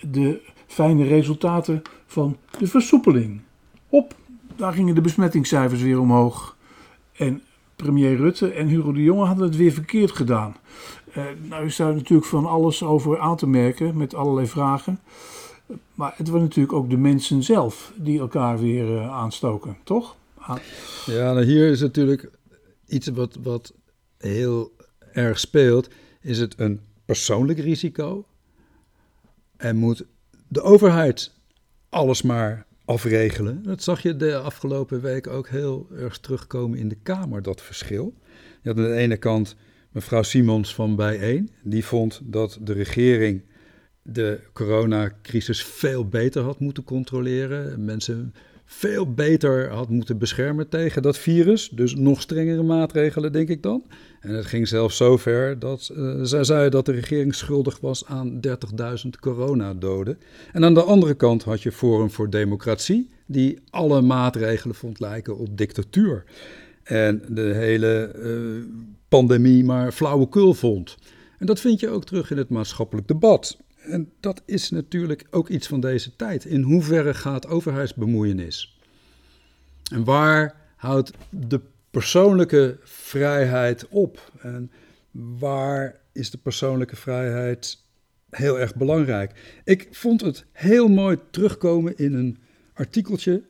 de 0.02 0.51
fijne 0.72 1.04
resultaten 1.04 1.82
van 2.06 2.38
de 2.60 2.68
versoepeling. 2.68 3.42
Op, 3.90 4.16
daar 4.56 4.74
gingen 4.74 4.96
de 4.96 5.02
besmettingscijfers 5.02 5.82
weer 5.82 6.00
omhoog. 6.00 6.58
En 7.12 7.42
premier 7.76 8.16
Rutte 8.16 8.52
en 8.52 8.68
Hugo 8.68 8.92
de 8.92 9.04
Jonge 9.04 9.26
hadden 9.26 9.46
het 9.46 9.56
weer 9.56 9.72
verkeerd 9.72 10.12
gedaan. 10.12 10.56
Uh, 11.18 11.24
nou 11.42 11.66
is 11.66 11.76
daar 11.76 11.94
natuurlijk 11.94 12.28
van 12.28 12.46
alles 12.46 12.84
over 12.84 13.20
aan 13.20 13.38
te 13.38 13.48
merken 13.48 13.98
met 13.98 14.16
allerlei 14.16 14.48
vragen. 14.48 15.00
Maar 15.94 16.14
het 16.16 16.28
waren 16.28 16.44
natuurlijk 16.44 16.74
ook 16.74 16.90
de 16.90 16.98
mensen 16.98 17.44
zelf 17.44 17.94
die 17.96 18.20
elkaar 18.20 18.60
weer 18.60 18.86
uh, 18.88 19.12
aanstoken, 19.12 19.78
toch? 19.84 20.16
Ah. 20.38 20.58
Ja, 21.06 21.34
nou 21.34 21.46
hier 21.46 21.70
is 21.70 21.82
natuurlijk 21.82 22.30
iets 22.88 23.08
wat, 23.08 23.38
wat 23.44 23.74
heel 24.18 24.72
erg 25.12 25.40
speelt, 25.40 25.90
is 26.22 26.40
het 26.40 26.60
een 26.60 26.80
persoonlijk 27.06 27.60
risico. 27.60 28.26
En 29.58 29.76
moet 29.76 30.06
de 30.52 30.62
overheid 30.62 31.32
alles 31.90 32.22
maar 32.22 32.66
afregelen. 32.86 33.64
Dat 33.64 33.84
zag 33.84 34.02
je 34.02 34.16
de 34.16 34.38
afgelopen 34.38 35.02
week 35.02 35.28
ook 35.28 35.48
heel 35.48 35.88
erg 35.96 36.18
terugkomen 36.18 36.80
in 36.80 36.88
de 36.88 36.98
Kamer, 37.04 37.42
dat 37.42 37.62
verschil. 37.62 38.14
Je 38.62 38.70
had 38.70 38.78
aan 38.78 38.84
de 38.84 38.96
ene 38.96 39.18
kant 39.18 39.56
mevrouw 39.92 40.24
Simons 40.24 40.76
van 40.76 40.96
Bijeen, 40.96 41.50
die 41.64 41.86
vond 41.86 42.22
dat 42.24 42.58
de 42.62 42.74
regering 42.74 43.44
de 44.02 44.40
coronacrisis 44.54 45.64
veel 45.64 46.08
beter 46.08 46.44
had 46.44 46.60
moeten 46.60 46.84
controleren. 46.84 47.86
Mensen 47.86 48.34
veel 48.74 49.14
beter 49.14 49.70
had 49.72 49.90
moeten 49.90 50.18
beschermen 50.18 50.70
tegen 50.70 51.02
dat 51.02 51.18
virus. 51.18 51.70
Dus 51.70 51.96
nog 51.96 52.22
strengere 52.22 52.64
maatregelen, 52.64 53.32
denk 53.32 53.50
ik 53.50 53.64
dan. 53.64 53.84
En 54.20 54.34
het 54.34 54.46
ging 54.46 54.68
zelfs 54.68 54.98
zover 54.98 55.60
dat 55.60 55.92
uh, 55.94 56.20
zij 56.22 56.44
zei 56.44 56.70
dat 56.70 56.86
de 56.86 56.92
regering 56.92 57.36
schuldig 57.36 57.80
was 57.80 58.06
aan 58.06 58.40
30.000 58.48 59.10
coronadoden. 59.20 60.18
En 60.52 60.66
aan 60.66 60.74
de 60.74 60.84
andere 60.84 61.14
kant 61.14 61.44
had 61.44 61.62
je 61.62 61.72
Forum 61.72 62.12
voor 62.12 62.30
Democratie, 62.30 63.10
die 63.26 63.60
alle 63.70 64.02
maatregelen 64.02 64.76
vond 64.76 65.00
lijken 65.00 65.38
op 65.38 65.58
dictatuur. 65.58 66.24
En 66.84 67.22
de 67.28 67.54
hele 67.54 68.12
uh, 68.16 68.64
pandemie 69.10 69.64
maar 69.64 69.92
flauwekul 69.92 70.54
vond. 70.54 70.98
En 71.40 71.46
dat 71.46 71.60
vind 71.60 71.80
je 71.80 71.90
ook 71.90 72.06
terug 72.06 72.32
in 72.32 72.38
het 72.38 72.50
maatschappelijk 72.50 73.08
debat. 73.08 73.58
En 73.82 74.12
dat 74.20 74.42
is 74.46 74.70
natuurlijk 74.70 75.28
ook 75.30 75.50
iets 75.50 75.68
van 75.68 75.80
deze 75.80 76.16
tijd. 76.16 76.46
In 76.46 76.62
hoeverre 76.62 77.14
gaat 77.14 77.48
overheidsbemoeienis? 77.48 78.80
En 79.92 80.04
waar 80.04 80.56
houdt 80.76 81.12
de 81.30 81.62
persoonlijke 81.92 82.78
vrijheid 82.84 83.88
op? 83.88 84.32
En 84.40 84.72
waar 85.40 86.00
is 86.12 86.30
de 86.30 86.38
persoonlijke 86.38 86.96
vrijheid 86.96 87.84
heel 88.30 88.60
erg 88.60 88.76
belangrijk? 88.76 89.60
Ik 89.64 89.88
vond 89.92 90.22
het 90.22 90.46
heel 90.52 90.88
mooi 90.88 91.18
terugkomen 91.32 91.98
in 91.98 92.14
een 92.14 92.38
artikeltje 92.74 93.44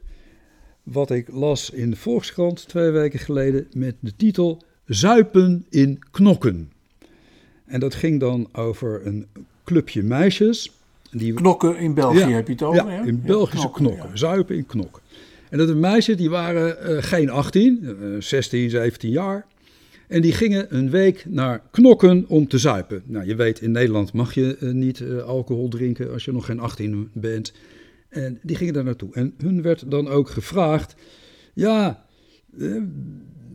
wat 0.83 1.11
ik 1.11 1.27
las 1.31 1.69
in 1.69 1.89
de 1.89 1.95
Volkskrant 1.95 2.67
twee 2.67 2.89
weken 2.89 3.19
geleden 3.19 3.67
met 3.73 3.95
de 3.99 4.15
titel 4.15 4.63
Zuipen 4.85 5.65
in 5.69 5.99
knokken. 6.11 6.71
En 7.65 7.79
dat 7.79 7.95
ging 7.95 8.19
dan 8.19 8.49
over 8.51 9.05
een 9.05 9.27
clubje 9.71 10.03
meisjes. 10.03 10.71
Die... 11.11 11.33
Knokken 11.33 11.77
in 11.77 11.93
België 11.93 12.33
heb 12.33 12.47
je 12.47 12.53
het 12.53 12.63
over, 12.63 12.91
ja, 12.91 13.01
in 13.01 13.21
Belgische 13.21 13.71
knokken, 13.71 14.17
zuipen 14.17 14.55
in 14.55 14.65
knokken. 14.65 15.01
En 15.49 15.57
dat 15.57 15.67
de 15.67 15.75
meisjes, 15.75 16.17
die 16.17 16.29
waren 16.29 16.77
uh, 16.89 17.03
geen 17.03 17.29
18, 17.29 17.79
uh, 17.83 18.21
16, 18.21 18.69
17 18.69 19.09
jaar. 19.09 19.45
En 20.07 20.21
die 20.21 20.31
gingen 20.31 20.75
een 20.75 20.89
week 20.89 21.25
naar 21.27 21.61
knokken 21.71 22.25
om 22.27 22.47
te 22.47 22.57
zuipen. 22.57 23.01
Nou, 23.05 23.25
je 23.25 23.35
weet, 23.35 23.61
in 23.61 23.71
Nederland 23.71 24.13
mag 24.13 24.33
je 24.33 24.57
uh, 24.59 24.71
niet 24.71 24.99
uh, 24.99 25.23
alcohol 25.23 25.67
drinken 25.67 26.11
als 26.11 26.25
je 26.25 26.31
nog 26.31 26.45
geen 26.45 26.59
18 26.59 27.09
bent. 27.13 27.53
En 28.09 28.39
die 28.41 28.55
gingen 28.55 28.73
daar 28.73 28.83
naartoe. 28.83 29.13
En 29.13 29.33
hun 29.37 29.61
werd 29.61 29.91
dan 29.91 30.07
ook 30.07 30.29
gevraagd: 30.29 30.95
Ja, 31.53 32.05
eh, 32.59 32.81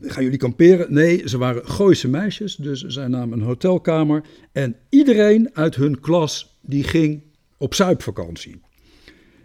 gaan 0.00 0.22
jullie 0.22 0.38
kamperen? 0.38 0.94
Nee, 0.94 1.28
ze 1.28 1.38
waren 1.38 1.68
Gooise 1.68 2.08
meisjes, 2.08 2.56
dus 2.56 2.82
zij 2.82 3.08
namen 3.08 3.38
een 3.38 3.44
hotelkamer. 3.44 4.22
En 4.52 4.76
iedereen 4.88 5.50
uit 5.52 5.74
hun 5.74 6.00
klas 6.00 6.56
die 6.60 6.84
ging 6.84 7.22
op 7.56 7.74
zuipvakantie. 7.74 8.60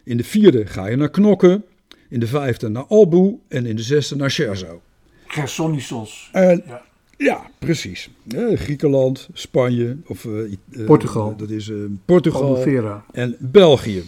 In 0.04 0.18
de 0.18 0.24
vierde 0.24 0.66
ga 0.66 0.88
je 0.88 0.96
naar 0.96 1.10
Knokken, 1.10 1.64
in 2.10 2.20
de 2.20 2.28
vijfde 2.28 2.70
naar 2.70 2.84
Albu 2.84 3.40
en 3.48 3.66
in 3.66 3.76
de 3.76 3.82
zesde 3.82 4.16
naar 4.16 4.30
Cherzo. 4.32 4.82
Gersonisos. 5.26 6.30
En, 6.32 6.64
ja. 6.66 6.82
ja. 7.18 7.50
precies. 7.60 8.10
Griekenland, 8.54 9.30
Spanje 9.34 9.98
of 10.06 10.24
uh, 10.24 10.56
Portugal. 10.86 11.36
dat 11.36 11.50
is 11.50 11.72
Portugal 12.06 12.66
en 13.12 13.36
België. 13.40 14.04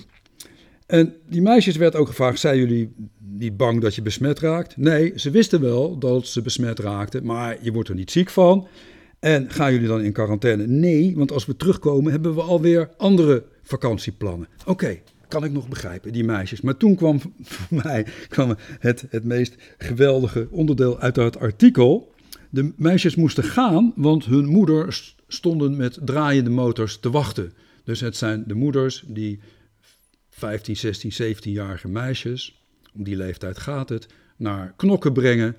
En 0.86 1.16
die 1.30 1.42
meisjes 1.42 1.76
werd 1.76 1.96
ook 1.96 2.08
gevraagd: 2.08 2.40
zijn 2.40 2.58
jullie 2.58 2.94
niet 3.38 3.58
bang 3.58 3.82
dat 3.82 3.96
je 3.96 4.02
besmet 4.02 4.40
raakt? 4.40 4.78
Nee, 4.78 5.12
ze 5.16 5.32
wisten 5.32 5.62
wel 5.62 5.98
dat 5.98 6.28
ze 6.28 6.42
besmet 6.42 6.80
raakten, 6.80 7.25
maar 7.25 7.58
je 7.62 7.72
wordt 7.72 7.90
er 7.90 7.96
niet 7.96 8.12
ziek 8.12 8.30
van. 8.30 8.68
En 9.20 9.50
gaan 9.50 9.74
jullie 9.74 9.88
dan 9.88 10.02
in 10.02 10.12
quarantaine? 10.12 10.68
Nee, 10.68 11.16
want 11.16 11.32
als 11.32 11.46
we 11.46 11.56
terugkomen 11.56 12.12
hebben 12.12 12.36
we 12.36 12.42
alweer 12.42 12.90
andere 12.98 13.44
vakantieplannen. 13.63 14.48
Oké, 14.66 15.00
kan 15.28 15.44
ik 15.44 15.52
nog 15.52 15.68
begrijpen, 15.68 16.13
die 16.13 16.24
meisjes. 16.24 16.62
Maar 16.62 16.78
toen 16.78 16.96
kwam 16.96 17.20
voor 17.42 17.82
mij 17.84 18.06
kwam 18.30 18.56
het, 18.80 19.06
het 19.10 19.24
meest 19.24 19.56
geweldige 19.78 20.48
onderdeel 20.52 21.00
uit 21.00 21.16
dat 21.16 21.40
artikel. 21.40 22.13
De 22.50 22.74
meisjes 22.75 23.16
moesten 23.16 23.44
gaan, 23.44 23.94
want 23.96 24.25
hun 24.25 24.46
moeders 24.46 25.16
stonden 25.28 25.75
met 25.75 26.00
draaiende 26.02 26.50
motors 26.50 26.98
te 26.98 27.10
wachten. 27.10 27.54
Dus 27.84 28.00
het 28.00 28.18
zijn 28.18 28.44
de 28.48 28.54
moeders 28.54 29.04
die 29.08 29.40
15, 30.30 30.78
16, 30.78 31.36
17-jarige 31.36 31.88
meisjes, 31.88 32.62
om 32.96 33.04
die 33.04 33.16
leeftijd 33.16 33.58
gaat 33.58 33.90
het, 33.90 34.08
naar 34.38 34.74
knokken 34.76 35.14
brengen 35.14 35.56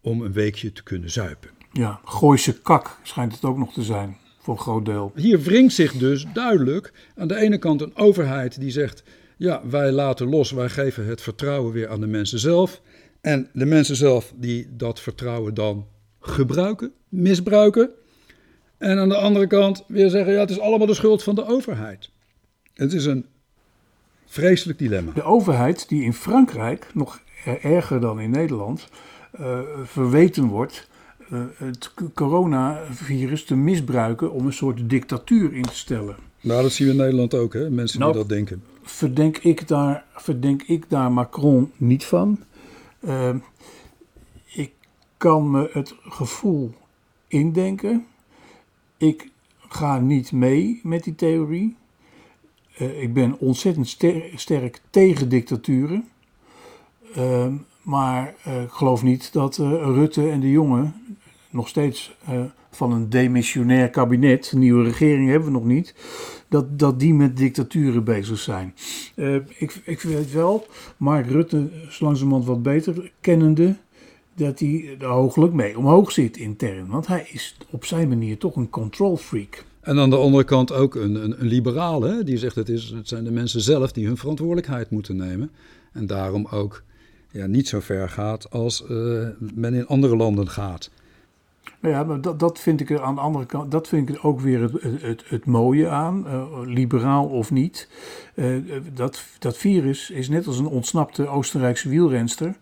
om 0.00 0.22
een 0.22 0.32
weekje 0.32 0.72
te 0.72 0.82
kunnen 0.82 1.10
zuipen. 1.10 1.50
Ja, 1.72 2.00
Gooise 2.04 2.60
kak 2.60 2.98
schijnt 3.02 3.32
het 3.32 3.44
ook 3.44 3.58
nog 3.58 3.72
te 3.72 3.82
zijn, 3.82 4.16
voor 4.38 4.54
een 4.54 4.60
groot 4.60 4.84
deel. 4.84 5.12
Hier 5.14 5.40
wringt 5.40 5.74
zich 5.74 5.92
dus 5.92 6.26
duidelijk 6.32 6.92
aan 7.16 7.28
de 7.28 7.36
ene 7.36 7.58
kant 7.58 7.80
een 7.80 7.96
overheid 7.96 8.60
die 8.60 8.70
zegt, 8.70 9.02
ja, 9.36 9.62
wij 9.68 9.92
laten 9.92 10.28
los, 10.28 10.50
wij 10.50 10.68
geven 10.68 11.06
het 11.06 11.20
vertrouwen 11.20 11.72
weer 11.72 11.88
aan 11.88 12.00
de 12.00 12.06
mensen 12.06 12.38
zelf. 12.38 12.82
En 13.20 13.48
de 13.52 13.66
mensen 13.66 13.96
zelf 13.96 14.32
die 14.36 14.68
dat 14.76 15.00
vertrouwen 15.00 15.54
dan 15.54 15.86
gebruiken, 16.20 16.92
misbruiken. 17.08 17.90
En 18.78 18.98
aan 18.98 19.08
de 19.08 19.16
andere 19.16 19.46
kant 19.46 19.84
weer 19.88 20.10
zeggen, 20.10 20.32
ja, 20.32 20.40
het 20.40 20.50
is 20.50 20.60
allemaal 20.60 20.86
de 20.86 20.94
schuld 20.94 21.22
van 21.22 21.34
de 21.34 21.46
overheid. 21.46 22.10
Het 22.74 22.92
is 22.92 23.04
een 23.04 23.26
Vreselijk 24.28 24.78
dilemma. 24.78 25.12
De 25.12 25.22
overheid, 25.22 25.88
die 25.88 26.02
in 26.02 26.12
Frankrijk, 26.12 26.90
nog 26.94 27.20
erger 27.62 28.00
dan 28.00 28.20
in 28.20 28.30
Nederland, 28.30 28.88
uh, 29.40 29.58
verweten 29.82 30.46
wordt 30.46 30.88
uh, 31.32 31.40
het 31.56 31.94
coronavirus 32.14 33.44
te 33.44 33.54
misbruiken 33.56 34.32
om 34.32 34.46
een 34.46 34.52
soort 34.52 34.90
dictatuur 34.90 35.54
in 35.54 35.62
te 35.62 35.76
stellen. 35.76 36.16
Nou, 36.40 36.62
dat 36.62 36.72
zien 36.72 36.86
we 36.86 36.92
in 36.92 36.98
Nederland 36.98 37.34
ook, 37.34 37.52
hè? 37.52 37.70
mensen 37.70 38.00
nou, 38.00 38.12
die 38.12 38.20
dat 38.20 38.30
denken. 38.30 38.62
Verdenk 38.82 39.38
ik 39.38 39.68
daar, 39.68 40.04
verdenk 40.14 40.62
ik 40.62 40.84
daar 40.88 41.12
Macron 41.12 41.72
niet 41.76 42.04
van. 42.04 42.38
Uh, 43.00 43.34
ik 44.44 44.72
kan 45.16 45.50
me 45.50 45.70
het 45.72 45.94
gevoel 46.02 46.74
indenken. 47.28 48.06
Ik 48.96 49.30
ga 49.68 49.98
niet 49.98 50.32
mee 50.32 50.80
met 50.82 51.04
die 51.04 51.14
theorie. 51.14 51.76
Uh, 52.80 53.02
ik 53.02 53.12
ben 53.12 53.38
ontzettend 53.38 53.88
ster 53.88 54.22
sterk 54.34 54.80
tegen 54.90 55.28
dictaturen. 55.28 56.08
Uh, 57.16 57.46
maar 57.82 58.34
uh, 58.48 58.62
ik 58.62 58.70
geloof 58.70 59.02
niet 59.02 59.32
dat 59.32 59.58
eh, 59.58 59.70
Rutte 59.70 60.30
en 60.30 60.40
de 60.40 60.50
jongen 60.50 60.94
nog 61.50 61.68
steeds 61.68 62.16
van 62.70 62.92
een 62.92 63.10
demissionair 63.10 63.90
kabinet, 63.90 64.50
een 64.52 64.58
nieuwe 64.58 64.84
regering 64.84 65.28
hebben 65.28 65.48
we 65.48 65.58
nog 65.58 65.64
niet, 65.64 65.94
dat, 66.48 66.78
dat 66.78 67.00
die 67.00 67.14
met 67.14 67.36
dictaturen 67.36 68.04
bezig 68.04 68.38
zijn. 68.38 68.74
ik, 69.58 69.80
ik 69.84 70.00
weet 70.00 70.32
wel, 70.32 70.66
Mark 70.96 71.26
Rutte 71.26 71.70
is 71.88 72.00
langzamerhand 72.00 72.46
wat 72.46 72.62
beter 72.62 73.12
kennende, 73.20 73.76
dat 74.34 74.58
hij 74.58 74.96
er 74.98 75.06
hooglijk 75.06 75.52
mee 75.52 75.78
omhoog 75.78 76.12
zit 76.12 76.36
intern. 76.36 76.86
Want 76.86 77.06
hij 77.06 77.28
is 77.32 77.56
op 77.70 77.84
zijn 77.84 78.08
manier 78.08 78.38
toch 78.38 78.56
een 78.56 78.70
control 78.70 79.16
freak. 79.16 79.64
En 79.88 79.98
aan 79.98 80.10
de 80.10 80.16
andere 80.16 80.44
kant 80.44 80.72
ook 80.72 80.94
een, 80.94 81.14
een, 81.14 81.40
een 81.40 81.46
liberaal, 81.46 82.24
die 82.24 82.38
zegt 82.38 82.54
het, 82.54 82.68
is, 82.68 82.90
het 82.90 83.08
zijn 83.08 83.24
de 83.24 83.30
mensen 83.30 83.60
zelf 83.60 83.92
die 83.92 84.06
hun 84.06 84.16
verantwoordelijkheid 84.16 84.90
moeten 84.90 85.16
nemen. 85.16 85.50
En 85.92 86.06
daarom 86.06 86.46
ook 86.50 86.82
ja, 87.30 87.46
niet 87.46 87.68
zo 87.68 87.80
ver 87.80 88.08
gaat 88.08 88.50
als 88.50 88.84
uh, 88.90 89.28
men 89.54 89.74
in 89.74 89.86
andere 89.86 90.16
landen 90.16 90.48
gaat. 90.48 90.90
Nou 91.80 91.94
ja, 91.94 92.04
maar 92.04 92.20
dat, 92.20 92.40
dat 92.40 92.58
vind 92.58 92.80
ik 92.80 92.90
er 92.90 93.02
aan 93.02 93.14
de 93.14 93.20
andere 93.20 93.46
kant, 93.46 93.70
dat 93.70 93.88
vind 93.88 94.08
ik 94.08 94.24
ook 94.24 94.40
weer 94.40 94.60
het, 94.60 95.02
het, 95.02 95.22
het 95.26 95.44
mooie 95.44 95.88
aan, 95.88 96.24
uh, 96.26 96.44
liberaal 96.64 97.26
of 97.26 97.50
niet. 97.50 97.88
Uh, 98.34 98.62
dat, 98.94 99.24
dat 99.38 99.56
virus 99.56 100.10
is 100.10 100.28
net 100.28 100.46
als 100.46 100.58
een 100.58 100.66
ontsnapte 100.66 101.28
Oostenrijkse 101.28 101.88
wielrenster, 101.88 102.56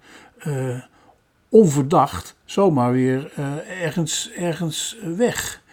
onverdacht 1.49 2.37
zomaar 2.45 2.92
weer 2.92 3.33
ergens, 3.83 4.30
ergens 4.37 4.97
weg. 5.16 5.64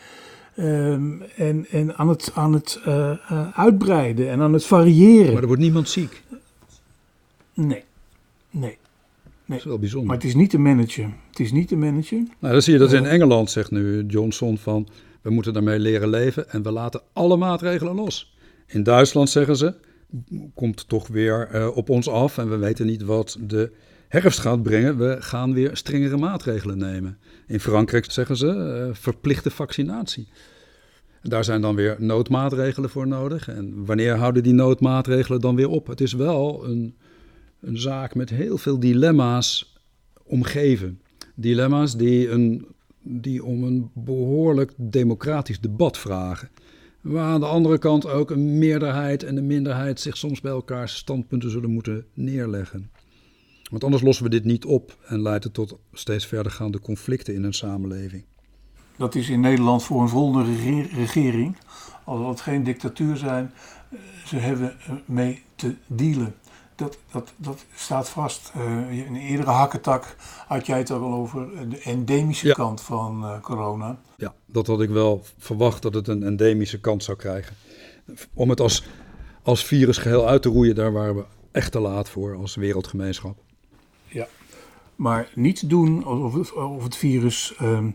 Um, 0.59 1.21
en, 1.21 1.65
en 1.71 1.95
aan 1.95 2.09
het, 2.09 2.31
aan 2.33 2.53
het 2.53 2.79
uh, 2.87 3.11
uh, 3.31 3.59
uitbreiden 3.59 4.29
en 4.29 4.41
aan 4.41 4.53
het 4.53 4.65
variëren. 4.65 5.33
Maar 5.33 5.41
er 5.41 5.47
wordt 5.47 5.61
niemand 5.61 5.89
ziek. 5.89 6.23
Nee, 7.53 7.65
nee. 7.65 7.83
nee. 8.51 8.77
Dat 9.45 9.57
is 9.57 9.63
wel 9.63 9.79
bijzonder. 9.79 10.07
Maar 10.07 10.17
het 10.17 10.25
is 10.25 10.35
niet 10.35 10.49
te 10.49 10.57
managen. 10.57 11.15
Het 11.29 11.39
is 11.39 11.51
niet 11.51 11.67
te 11.67 11.75
managen. 11.75 12.31
Nou, 12.39 12.53
dan 12.53 12.61
zie 12.61 12.73
je 12.73 12.79
dat 12.79 12.93
in 12.93 13.05
Engeland, 13.05 13.51
zegt 13.51 13.71
nu 13.71 14.05
Johnson, 14.05 14.57
van 14.57 14.87
we 15.21 15.29
moeten 15.29 15.53
daarmee 15.53 15.79
leren 15.79 16.09
leven 16.09 16.49
en 16.49 16.63
we 16.63 16.71
laten 16.71 17.01
alle 17.13 17.37
maatregelen 17.37 17.95
los. 17.95 18.35
In 18.67 18.83
Duitsland 18.83 19.29
zeggen 19.29 19.57
ze, 19.57 19.73
komt 20.53 20.87
toch 20.87 21.07
weer 21.07 21.49
uh, 21.53 21.77
op 21.77 21.89
ons 21.89 22.09
af 22.09 22.37
en 22.37 22.49
we 22.49 22.57
weten 22.57 22.85
niet 22.85 23.03
wat 23.03 23.37
de 23.41 23.71
herfst 24.21 24.39
gaat 24.39 24.63
brengen. 24.63 24.97
We 24.97 25.15
gaan 25.19 25.53
weer 25.53 25.77
strengere 25.77 26.17
maatregelen 26.17 26.77
nemen. 26.77 27.17
In 27.47 27.59
Frankrijk 27.59 28.11
zeggen 28.11 28.37
ze 28.37 28.47
uh, 28.87 28.95
verplichte 28.95 29.51
vaccinatie. 29.51 30.27
Daar 31.21 31.43
zijn 31.43 31.61
dan 31.61 31.75
weer 31.75 31.95
noodmaatregelen 31.99 32.89
voor 32.89 33.07
nodig. 33.07 33.47
En 33.47 33.85
wanneer 33.85 34.15
houden 34.15 34.43
die 34.43 34.53
noodmaatregelen 34.53 35.41
dan 35.41 35.55
weer 35.55 35.69
op? 35.69 35.87
Het 35.87 36.01
is 36.01 36.13
wel 36.13 36.65
een, 36.65 36.95
een 37.59 37.77
zaak 37.77 38.15
met 38.15 38.29
heel 38.29 38.57
veel 38.57 38.79
dilemma's 38.79 39.75
omgeven. 40.23 41.01
Dilemma's 41.35 41.97
die, 41.97 42.29
een, 42.29 42.67
die 43.01 43.43
om 43.43 43.63
een 43.63 43.89
behoorlijk 43.93 44.71
democratisch 44.75 45.59
debat 45.59 45.97
vragen. 45.97 46.49
Waar 47.01 47.33
aan 47.33 47.39
de 47.39 47.45
andere 47.45 47.77
kant 47.77 48.07
ook 48.07 48.31
een 48.31 48.57
meerderheid 48.57 49.23
en 49.23 49.37
een 49.37 49.47
minderheid 49.47 49.99
zich 49.99 50.17
soms 50.17 50.41
bij 50.41 50.51
elkaar 50.51 50.89
standpunten 50.89 51.51
zullen 51.51 51.71
moeten 51.71 52.05
neerleggen. 52.13 52.89
Want 53.73 53.85
anders 53.85 54.03
lossen 54.03 54.23
we 54.23 54.29
dit 54.29 54.43
niet 54.43 54.65
op 54.65 54.97
en 55.05 55.21
leidt 55.21 55.43
het 55.43 55.53
tot 55.53 55.77
steeds 55.93 56.25
verdergaande 56.25 56.79
conflicten 56.79 57.33
in 57.33 57.43
een 57.43 57.53
samenleving. 57.53 58.23
Dat 58.97 59.15
is 59.15 59.29
in 59.29 59.39
Nederland 59.39 59.83
voor 59.83 60.01
een 60.01 60.09
volgende 60.09 60.55
regering, 60.95 61.57
al 62.03 62.29
het 62.29 62.41
geen 62.41 62.63
dictatuur 62.63 63.17
zijn, 63.17 63.53
eh, 63.89 63.99
ze 64.25 64.35
hebben 64.35 64.75
mee 65.05 65.43
te 65.55 65.75
dealen. 65.87 66.35
Dat, 66.75 66.97
dat, 67.11 67.33
dat 67.37 67.65
staat 67.75 68.09
vast. 68.09 68.51
Uh, 68.57 68.91
in 68.91 69.05
een 69.07 69.21
eerdere 69.21 69.49
hakketak 69.49 70.15
had 70.47 70.65
jij 70.65 70.77
het 70.77 70.91
al 70.91 71.13
over 71.13 71.69
de 71.69 71.79
endemische 71.79 72.53
kant 72.53 72.81
van 72.81 73.39
corona. 73.41 73.99
Ja, 74.17 74.33
dat 74.45 74.67
had 74.67 74.81
ik 74.81 74.89
wel 74.89 75.23
verwacht 75.37 75.81
dat 75.81 75.93
het 75.93 76.07
een 76.07 76.23
endemische 76.23 76.79
kant 76.79 77.03
zou 77.03 77.17
krijgen. 77.17 77.55
Om 78.33 78.49
het 78.49 78.59
als, 78.59 78.83
als 79.43 79.65
virus 79.65 79.97
geheel 79.97 80.27
uit 80.27 80.41
te 80.41 80.49
roeien, 80.49 80.75
daar 80.75 80.91
waren 80.91 81.15
we 81.15 81.25
echt 81.51 81.71
te 81.71 81.79
laat 81.79 82.09
voor 82.09 82.35
als 82.35 82.55
wereldgemeenschap. 82.55 83.37
Ja, 84.13 84.27
maar 84.95 85.31
niet 85.35 85.69
doen 85.69 86.03
alsof 86.03 86.51
of 86.51 86.83
het 86.83 86.95
virus 86.95 87.53
um, 87.61 87.93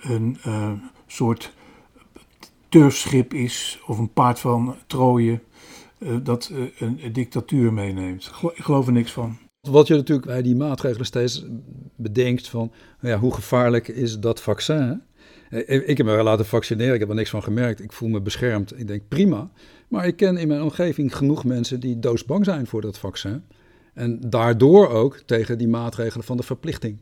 een 0.00 0.38
uh, 0.46 0.72
soort 1.06 1.52
turfschip 2.68 3.34
is 3.34 3.82
of 3.86 3.98
een 3.98 4.12
paard 4.12 4.38
van 4.38 4.76
Troje 4.86 5.40
uh, 5.98 6.16
dat 6.22 6.50
uh, 6.52 6.64
een, 6.78 7.12
dictatuur 7.12 7.72
meeneemt. 7.72 8.32
Ik 8.54 8.64
geloof 8.64 8.86
er 8.86 8.92
niks 8.92 9.12
van. 9.12 9.38
Wat 9.60 9.86
je 9.86 9.94
natuurlijk 9.94 10.26
bij 10.26 10.42
die 10.42 10.56
maatregelen 10.56 11.06
steeds 11.06 11.44
bedenkt 11.96 12.48
van 12.48 12.72
nou 13.00 13.14
ja, 13.14 13.20
hoe 13.20 13.34
gevaarlijk 13.34 13.88
is 13.88 14.18
dat 14.18 14.42
vaccin? 14.42 15.02
Ik 15.66 15.96
heb 15.96 16.06
me 16.06 16.22
laten 16.22 16.46
vaccineren, 16.46 16.94
ik 16.94 17.00
heb 17.00 17.08
er 17.08 17.14
niks 17.14 17.30
van 17.30 17.42
gemerkt. 17.42 17.82
Ik 17.82 17.92
voel 17.92 18.08
me 18.08 18.20
beschermd. 18.20 18.78
Ik 18.78 18.86
denk 18.86 19.02
prima. 19.08 19.50
Maar 19.88 20.06
ik 20.06 20.16
ken 20.16 20.36
in 20.36 20.48
mijn 20.48 20.62
omgeving 20.62 21.16
genoeg 21.16 21.44
mensen 21.44 21.80
die 21.80 21.98
doodsbang 21.98 22.44
zijn 22.44 22.66
voor 22.66 22.80
dat 22.80 22.98
vaccin. 22.98 23.42
En 23.92 24.30
daardoor 24.30 24.88
ook 24.88 25.16
tegen 25.16 25.58
die 25.58 25.68
maatregelen 25.68 26.24
van 26.24 26.36
de 26.36 26.42
verplichting. 26.42 26.98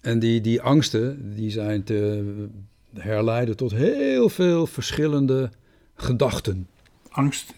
En 0.00 0.18
die, 0.18 0.40
die 0.40 0.62
angsten 0.62 1.34
die 1.34 1.50
zijn 1.50 1.84
te 1.84 2.24
herleiden 2.94 3.56
tot 3.56 3.70
heel 3.70 4.28
veel 4.28 4.66
verschillende 4.66 5.50
gedachten. 5.94 6.68
Angst 7.08 7.54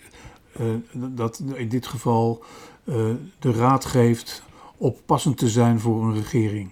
uh, 0.61 0.75
dat 1.14 1.43
in 1.55 1.69
dit 1.69 1.87
geval 1.87 2.45
uh, 2.85 3.11
de 3.38 3.52
raad 3.52 3.85
geeft 3.85 4.43
oppassend 4.76 5.37
te 5.37 5.49
zijn 5.49 5.81
voor 5.81 6.05
een 6.05 6.14
regering. 6.14 6.71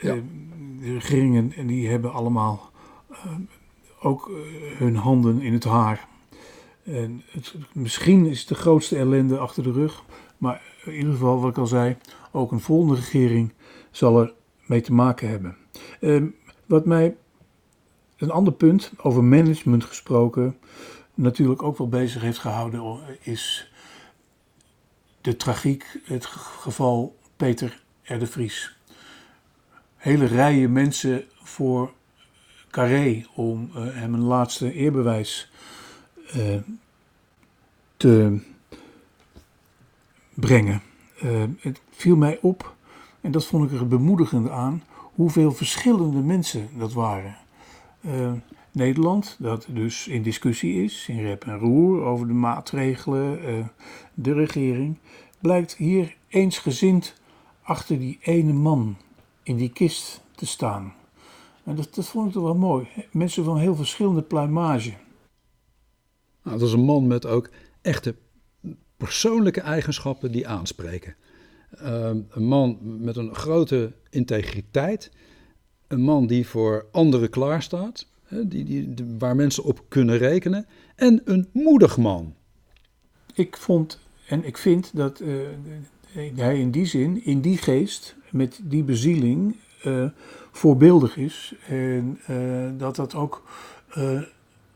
Ja. 0.00 0.14
Uh, 0.14 0.22
de 0.80 0.92
regeringen 0.92 1.66
die 1.66 1.88
hebben 1.88 2.12
allemaal 2.12 2.70
ook 4.00 4.30
hun 4.78 4.96
handen 4.96 5.40
in 5.40 5.52
het 5.52 5.64
haar. 5.64 6.08
En 6.82 7.22
het, 7.30 7.54
misschien 7.72 8.26
is 8.26 8.46
de 8.46 8.54
grootste 8.54 8.96
ellende 8.96 9.38
achter 9.38 9.62
de 9.62 9.72
rug, 9.72 10.02
maar 10.38 10.62
in 10.84 10.94
ieder 10.94 11.12
geval, 11.12 11.40
wat 11.40 11.50
ik 11.50 11.58
al 11.58 11.66
zei, 11.66 11.96
ook 12.30 12.52
een 12.52 12.60
volgende 12.60 12.94
regering 12.94 13.52
zal 13.90 14.20
er 14.20 14.32
mee 14.66 14.80
te 14.80 14.92
maken 14.92 15.28
hebben. 15.28 15.56
Uh, 16.00 16.22
wat 16.66 16.86
mij, 16.86 17.16
een 18.16 18.30
ander 18.30 18.52
punt, 18.52 18.92
over 18.96 19.24
management 19.24 19.84
gesproken, 19.84 20.56
natuurlijk 21.14 21.62
ook 21.62 21.78
wel 21.78 21.88
bezig 21.88 22.22
heeft 22.22 22.38
gehouden, 22.38 22.98
is 23.20 23.72
de 25.20 25.36
tragiek, 25.36 26.00
het 26.04 26.26
geval 26.26 27.16
Peter 27.36 27.82
R. 28.02 28.26
Vries. 28.26 28.76
Hele 29.96 30.24
rijen 30.24 30.72
mensen 30.72 31.24
voor 31.42 31.92
Carré 32.70 33.26
om 33.34 33.70
uh, 33.76 33.82
hem 33.88 34.14
een 34.14 34.22
laatste 34.24 34.72
eerbewijs 34.72 35.52
uh, 36.36 36.56
te 37.96 38.38
brengen. 40.34 40.82
Uh, 41.24 41.42
het 41.60 41.80
viel 41.90 42.16
mij 42.16 42.38
op, 42.42 42.74
en 43.20 43.30
dat 43.32 43.46
vond 43.46 43.70
ik 43.70 43.80
er 43.80 43.88
bemoedigend 43.88 44.48
aan, 44.48 44.82
hoeveel 45.14 45.52
verschillende 45.52 46.20
mensen 46.20 46.68
dat 46.78 46.92
waren. 46.92 47.36
Uh, 48.00 48.32
Nederland, 48.70 49.36
dat 49.38 49.66
dus 49.70 50.08
in 50.08 50.22
discussie 50.22 50.84
is, 50.84 51.06
in 51.08 51.20
rep 51.20 51.44
en 51.44 51.58
roer 51.58 52.02
over 52.02 52.26
de 52.26 52.32
maatregelen, 52.32 53.70
de 54.14 54.32
regering, 54.32 54.96
blijkt 55.40 55.74
hier 55.74 56.16
eensgezind 56.28 57.14
achter 57.62 57.98
die 57.98 58.18
ene 58.20 58.52
man 58.52 58.96
in 59.42 59.56
die 59.56 59.72
kist 59.72 60.22
te 60.34 60.46
staan. 60.46 60.94
En 61.64 61.76
dat, 61.76 61.94
dat 61.94 62.06
vond 62.08 62.26
ik 62.26 62.32
toch 62.32 62.42
wel 62.42 62.54
mooi. 62.54 62.88
Mensen 63.10 63.44
van 63.44 63.58
heel 63.58 63.74
verschillende 63.74 64.22
pluimage. 64.22 64.92
Nou, 66.42 66.58
dat 66.58 66.68
is 66.68 66.74
een 66.74 66.84
man 66.84 67.06
met 67.06 67.26
ook 67.26 67.50
echte 67.80 68.14
persoonlijke 68.96 69.60
eigenschappen 69.60 70.32
die 70.32 70.48
aanspreken. 70.48 71.14
Uh, 71.82 72.10
een 72.28 72.44
man 72.44 72.78
met 72.80 73.16
een 73.16 73.34
grote 73.34 73.92
integriteit. 74.10 75.10
Een 75.86 76.00
man 76.00 76.26
die 76.26 76.46
voor 76.46 76.86
anderen 76.90 77.30
klaarstaat. 77.30 78.06
Die, 78.28 78.64
die, 78.64 78.94
waar 79.18 79.36
mensen 79.36 79.64
op 79.64 79.84
kunnen 79.88 80.18
rekenen. 80.18 80.66
En 80.94 81.20
een 81.24 81.48
moedig 81.52 81.96
man. 81.96 82.34
Ik 83.34 83.56
vond 83.56 83.98
en 84.26 84.44
ik 84.44 84.58
vind 84.58 84.90
dat 84.94 85.20
uh, 85.20 85.48
hij 86.34 86.58
in 86.58 86.70
die 86.70 86.86
zin, 86.86 87.24
in 87.24 87.40
die 87.40 87.56
geest, 87.56 88.16
met 88.30 88.60
die 88.62 88.82
bezieling, 88.82 89.56
uh, 89.84 90.04
voorbeeldig 90.50 91.16
is. 91.16 91.54
En 91.68 92.20
uh, 92.30 92.70
dat 92.78 92.96
dat 92.96 93.14
ook 93.14 93.42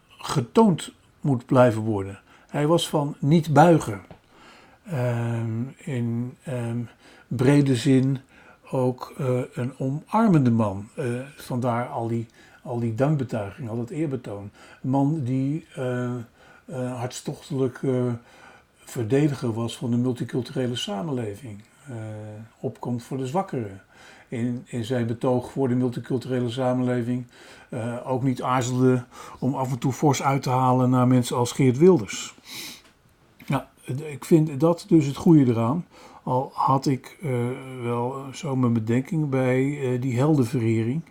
getoond 0.08 0.92
moet 1.26 1.46
blijven 1.46 1.82
worden. 1.82 2.18
Hij 2.48 2.66
was 2.66 2.88
van 2.88 3.16
niet 3.18 3.52
buigen. 3.52 4.00
Um, 4.92 5.74
in 5.76 6.36
um, 6.48 6.88
brede 7.28 7.76
zin 7.76 8.18
ook 8.70 9.14
uh, 9.20 9.40
een 9.52 9.72
omarmende 9.78 10.50
man. 10.50 10.88
Uh, 10.98 11.20
vandaar 11.36 11.86
al 11.86 12.08
die, 12.08 12.26
al 12.62 12.78
die 12.78 12.94
dankbetuiging, 12.94 13.68
al 13.68 13.76
dat 13.76 13.90
eerbetoon. 13.90 14.50
Een 14.82 14.90
man 14.90 15.22
die 15.22 15.66
uh, 15.78 16.14
hartstochtelijk 16.94 17.80
verdediger 18.84 19.52
was 19.52 19.76
van 19.76 19.90
de 19.90 19.96
multiculturele 19.96 20.76
samenleving. 20.76 21.62
opkomt 22.60 23.02
voor 23.02 23.16
de 23.16 23.26
zwakkeren. 23.26 23.80
In, 24.28 24.62
in 24.66 24.84
zijn 24.84 25.06
betoog 25.06 25.50
voor 25.50 25.68
de 25.68 25.74
multiculturele 25.74 26.50
samenleving 26.50 27.26
ook 28.04 28.22
niet 28.22 28.42
aarzelde 28.42 29.04
om 29.38 29.54
af 29.54 29.70
en 29.70 29.78
toe 29.78 29.92
fors 29.92 30.22
uit 30.22 30.42
te 30.42 30.50
halen 30.50 30.90
naar 30.90 31.06
mensen 31.06 31.36
als 31.36 31.52
Geert 31.52 31.78
Wilders. 31.78 32.34
Ja, 33.46 33.68
ik 34.04 34.24
vind 34.24 34.60
dat 34.60 34.84
dus 34.88 35.06
het 35.06 35.16
goede 35.16 35.50
eraan. 35.50 35.86
Al 36.22 36.50
had 36.54 36.86
ik 36.86 37.18
uh, 37.22 37.30
wel 37.82 38.24
zo 38.32 38.56
mijn 38.56 38.72
bedenking 38.72 39.28
bij 39.28 39.64
uh, 39.64 40.00
die 40.00 40.16
heldenverering. 40.16 41.02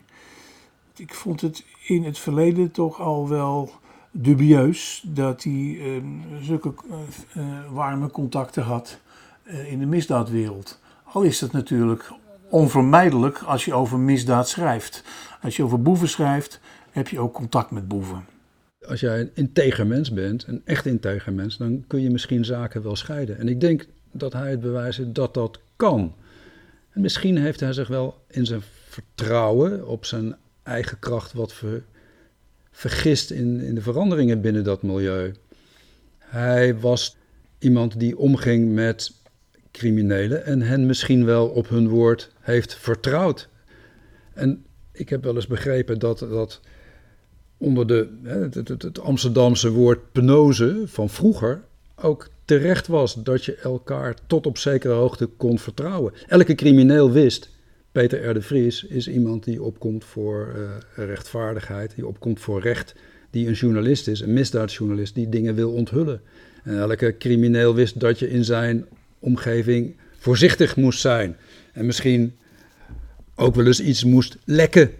Ik 0.95 1.13
vond 1.13 1.41
het 1.41 1.65
in 1.85 2.03
het 2.03 2.17
verleden 2.17 2.71
toch 2.71 2.99
al 2.99 3.29
wel 3.29 3.71
dubieus 4.11 5.05
dat 5.07 5.43
hij 5.43 5.53
uh, 5.53 6.03
zulke 6.41 6.73
warme 7.71 8.11
contacten 8.11 8.63
had 8.63 8.99
in 9.67 9.79
de 9.79 9.85
misdaadwereld. 9.85 10.79
Al 11.03 11.21
is 11.21 11.39
dat 11.39 11.51
natuurlijk 11.51 12.11
onvermijdelijk 12.49 13.37
als 13.37 13.65
je 13.65 13.73
over 13.73 13.99
misdaad 13.99 14.49
schrijft. 14.49 15.03
Als 15.41 15.55
je 15.55 15.63
over 15.63 15.81
boeven 15.81 16.09
schrijft, 16.09 16.59
heb 16.91 17.07
je 17.07 17.19
ook 17.19 17.33
contact 17.33 17.71
met 17.71 17.87
boeven 17.87 18.25
als 18.87 18.99
jij 18.99 19.19
een 19.19 19.31
integer 19.33 19.87
mens 19.87 20.11
bent, 20.11 20.47
een 20.47 20.61
echt 20.65 20.85
integer 20.85 21.33
mens, 21.33 21.57
dan 21.57 21.83
kun 21.87 22.01
je 22.01 22.09
misschien 22.09 22.45
zaken 22.45 22.83
wel 22.83 22.95
scheiden. 22.95 23.37
En 23.37 23.47
ik 23.47 23.59
denk 23.59 23.87
dat 24.11 24.33
hij 24.33 24.49
het 24.49 24.59
bewijst 24.59 25.15
dat 25.15 25.33
dat 25.33 25.59
kan. 25.75 26.15
En 26.89 27.01
misschien 27.01 27.37
heeft 27.37 27.59
hij 27.59 27.73
zich 27.73 27.87
wel 27.87 28.23
in 28.27 28.45
zijn 28.45 28.61
vertrouwen 28.87 29.87
op 29.87 30.05
zijn 30.05 30.35
eigen 30.63 30.99
kracht 30.99 31.33
wat 31.33 31.63
vergist 32.71 33.31
in, 33.31 33.59
in 33.59 33.75
de 33.75 33.81
veranderingen 33.81 34.41
binnen 34.41 34.63
dat 34.63 34.83
milieu. 34.83 35.33
Hij 36.17 36.79
was 36.79 37.17
iemand 37.59 37.99
die 37.99 38.17
omging 38.17 38.73
met 38.73 39.13
criminelen 39.75 40.45
en 40.45 40.61
hen 40.61 40.85
misschien 40.85 41.25
wel 41.25 41.47
op 41.47 41.69
hun 41.69 41.87
woord 41.89 42.31
heeft 42.39 42.75
vertrouwd. 42.75 43.49
En 44.33 44.65
ik 44.91 45.09
heb 45.09 45.23
wel 45.23 45.35
eens 45.35 45.47
begrepen 45.47 45.99
dat, 45.99 46.19
dat 46.19 46.61
onder 47.57 47.87
de, 47.87 48.09
het, 48.23 48.53
het, 48.53 48.67
het, 48.67 48.99
Amsterdamse 48.99 49.71
woord 49.71 50.11
penose 50.11 50.81
van 50.85 51.09
vroeger 51.09 51.63
ook 51.95 52.29
terecht 52.45 52.87
was 52.87 53.23
dat 53.23 53.45
je 53.45 53.55
elkaar 53.55 54.15
tot 54.27 54.45
op 54.45 54.57
zekere 54.57 54.93
hoogte 54.93 55.25
kon 55.25 55.59
vertrouwen. 55.59 56.13
Elke 56.27 56.55
crimineel 56.55 57.11
wist, 57.11 57.49
Peter 57.91 58.29
R. 58.29 58.33
de 58.33 58.41
Vries 58.41 58.83
is 58.83 59.07
iemand 59.07 59.43
die 59.43 59.63
opkomt 59.63 60.03
voor 60.05 60.53
uh, 60.55 61.05
rechtvaardigheid, 61.05 61.95
die 61.95 62.07
opkomt 62.07 62.39
voor 62.39 62.61
recht, 62.61 62.95
die 63.29 63.47
een 63.47 63.53
journalist 63.53 64.07
is, 64.07 64.19
een 64.19 64.33
misdaadjournalist, 64.33 65.15
die 65.15 65.29
dingen 65.29 65.55
wil 65.55 65.71
onthullen. 65.71 66.21
En 66.63 66.77
elke 66.77 67.15
crimineel 67.17 67.75
wist 67.75 67.99
dat 67.99 68.19
je 68.19 68.29
in 68.29 68.43
zijn 68.43 68.85
omgeving 69.25 69.95
voorzichtig 70.17 70.75
moest 70.75 70.99
zijn. 70.99 71.35
En 71.73 71.85
misschien 71.85 72.35
ook 73.35 73.55
wel 73.55 73.65
eens 73.65 73.81
iets 73.81 74.03
moest 74.03 74.37
lekken 74.45 74.91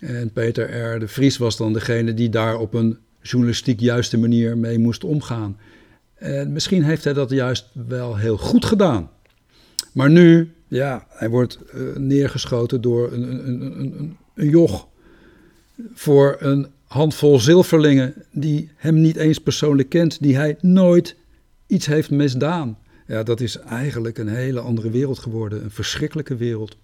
en 0.00 0.32
Peter 0.32 0.94
R. 0.94 0.98
de 0.98 1.08
Vries 1.08 1.36
was 1.36 1.56
dan 1.56 1.72
degene 1.72 2.14
die 2.14 2.28
daar 2.28 2.58
op 2.58 2.74
een 2.74 2.98
journalistiek 3.22 3.80
juiste 3.80 4.18
manier 4.18 4.58
mee 4.58 4.78
moest 4.78 5.04
omgaan. 5.04 5.58
En 6.14 6.52
misschien 6.52 6.84
heeft 6.84 7.04
hij 7.04 7.12
dat 7.12 7.30
juist 7.30 7.66
wel 7.88 8.16
heel 8.16 8.36
goed 8.36 8.64
gedaan. 8.64 9.10
Maar 9.92 10.10
nu, 10.10 10.52
ja, 10.68 11.06
hij 11.08 11.28
wordt 11.28 11.58
uh, 11.74 11.96
neergeschoten 11.96 12.80
door 12.80 13.12
een, 13.12 13.22
een, 13.22 13.48
een, 13.48 13.80
een, 13.80 14.16
een 14.34 14.48
joch 14.48 14.88
voor 15.94 16.36
een 16.38 16.66
handvol 16.84 17.40
zilverlingen 17.40 18.14
die 18.32 18.70
hem 18.76 19.00
niet 19.00 19.16
eens 19.16 19.38
persoonlijk 19.38 19.88
kent, 19.88 20.22
die 20.22 20.36
hij 20.36 20.56
nooit 20.60 21.16
iets 21.66 21.86
heeft 21.86 22.10
misdaan. 22.10 22.78
Ja, 23.10 23.22
dat 23.22 23.40
is 23.40 23.58
eigenlijk 23.58 24.18
een 24.18 24.28
hele 24.28 24.60
andere 24.60 24.90
wereld 24.90 25.18
geworden, 25.18 25.64
een 25.64 25.70
verschrikkelijke 25.70 26.36
wereld. 26.36 26.76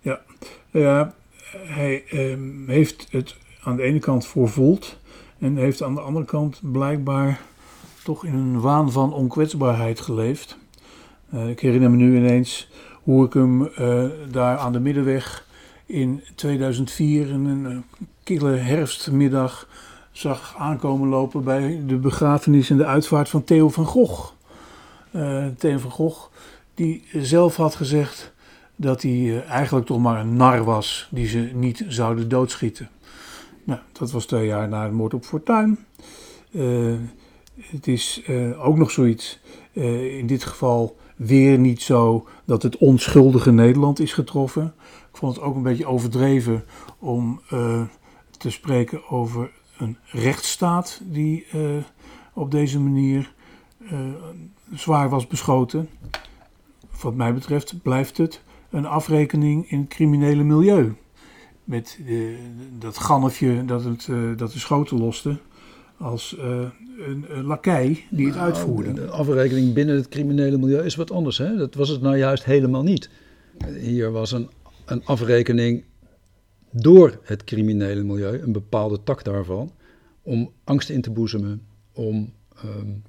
Ja, 0.00 0.20
ja 0.70 1.14
hij 1.50 2.04
ehm, 2.08 2.68
heeft 2.68 3.06
het 3.10 3.36
aan 3.62 3.76
de 3.76 3.82
ene 3.82 3.98
kant 3.98 4.26
voorvoeld 4.26 4.98
en 5.38 5.56
heeft 5.56 5.82
aan 5.82 5.94
de 5.94 6.00
andere 6.00 6.24
kant 6.24 6.60
blijkbaar 6.72 7.40
toch 8.04 8.24
in 8.24 8.34
een 8.34 8.60
waan 8.60 8.92
van 8.92 9.12
onkwetsbaarheid 9.12 10.00
geleefd. 10.00 10.56
Uh, 11.34 11.48
ik 11.48 11.60
herinner 11.60 11.90
me 11.90 11.96
nu 11.96 12.16
ineens 12.16 12.68
hoe 12.92 13.26
ik 13.26 13.32
hem 13.32 13.62
uh, 13.62 14.04
daar 14.30 14.56
aan 14.56 14.72
de 14.72 14.80
middenweg 14.80 15.46
in 15.86 16.22
2004 16.34 17.28
in 17.28 17.44
een 17.44 17.72
uh, 17.72 17.78
kille 18.22 18.56
herfstmiddag 18.56 19.68
zag 20.18 20.54
aankomen 20.58 21.08
lopen 21.08 21.44
bij 21.44 21.82
de 21.86 21.96
begrafenis 21.96 22.70
en 22.70 22.76
de 22.76 22.86
uitvaart 22.86 23.28
van 23.28 23.44
Theo 23.44 23.68
van 23.68 23.84
Gogh. 23.84 24.32
Theo 25.58 25.78
van 25.78 25.90
Gogh, 25.90 26.30
die 26.74 27.04
zelf 27.12 27.56
had 27.56 27.74
gezegd 27.74 28.32
dat 28.76 29.02
hij 29.02 29.44
eigenlijk 29.44 29.86
toch 29.86 30.00
maar 30.00 30.20
een 30.20 30.36
nar 30.36 30.64
was 30.64 31.08
die 31.10 31.26
ze 31.26 31.38
niet 31.38 31.84
zouden 31.88 32.28
doodschieten. 32.28 32.88
Nou, 33.64 33.80
dat 33.92 34.10
was 34.10 34.26
twee 34.26 34.46
jaar 34.46 34.68
na 34.68 34.86
de 34.86 34.94
moord 34.94 35.14
op 35.14 35.24
Fortuin. 35.24 35.78
Uh, 36.50 36.94
het 37.60 37.86
is 37.86 38.22
ook 38.58 38.76
nog 38.76 38.90
zoiets, 38.90 39.40
in 39.72 40.26
dit 40.26 40.44
geval 40.44 40.96
weer 41.16 41.58
niet 41.58 41.82
zo 41.82 42.26
dat 42.44 42.62
het 42.62 42.76
onschuldige 42.76 43.52
Nederland 43.52 44.00
is 44.00 44.12
getroffen. 44.12 44.74
Ik 45.10 45.16
vond 45.16 45.34
het 45.34 45.44
ook 45.44 45.54
een 45.54 45.62
beetje 45.62 45.86
overdreven 45.86 46.64
om 46.98 47.40
te 48.38 48.50
spreken 48.50 49.08
over 49.08 49.50
een 49.78 49.96
rechtsstaat 50.04 51.00
die 51.04 51.46
op 52.32 52.50
deze 52.50 52.80
manier 52.80 53.32
zwaar 54.74 55.08
was 55.08 55.26
beschoten. 55.26 55.88
Wat 57.02 57.14
mij 57.14 57.34
betreft 57.34 57.82
blijft 57.82 58.16
het 58.16 58.42
een 58.70 58.86
afrekening 58.86 59.70
in 59.70 59.80
het 59.80 59.88
criminele 59.88 60.42
milieu 60.42 60.94
met 61.64 61.98
uh, 62.06 62.38
dat 62.78 62.98
gannetje 62.98 63.64
dat, 63.64 63.84
het, 63.84 64.08
dat 64.36 64.52
de 64.52 64.58
schoten 64.58 64.98
loste 64.98 65.38
als 65.98 66.36
een, 66.38 67.24
een 67.28 67.44
lakij 67.44 68.04
die 68.10 68.26
het 68.26 68.34
nou, 68.34 68.46
uitvoerde. 68.46 68.92
De 68.92 69.06
afrekening 69.06 69.74
binnen 69.74 69.96
het 69.96 70.08
criminele 70.08 70.58
milieu 70.58 70.84
is 70.84 70.94
wat 70.94 71.10
anders. 71.10 71.38
Hè? 71.38 71.56
Dat 71.56 71.74
was 71.74 71.88
het 71.88 72.00
nou 72.00 72.16
juist 72.16 72.44
helemaal 72.44 72.82
niet. 72.82 73.10
Hier 73.78 74.12
was 74.12 74.32
een, 74.32 74.50
een 74.84 75.04
afrekening 75.04 75.84
door 76.80 77.18
het 77.22 77.44
criminele 77.44 78.02
milieu, 78.02 78.42
een 78.42 78.52
bepaalde 78.52 79.02
tak 79.02 79.24
daarvan, 79.24 79.72
om 80.22 80.52
angst 80.64 80.90
in 80.90 81.00
te 81.00 81.10
boezemen, 81.10 81.66
om, 81.92 82.32
um, 82.64 83.02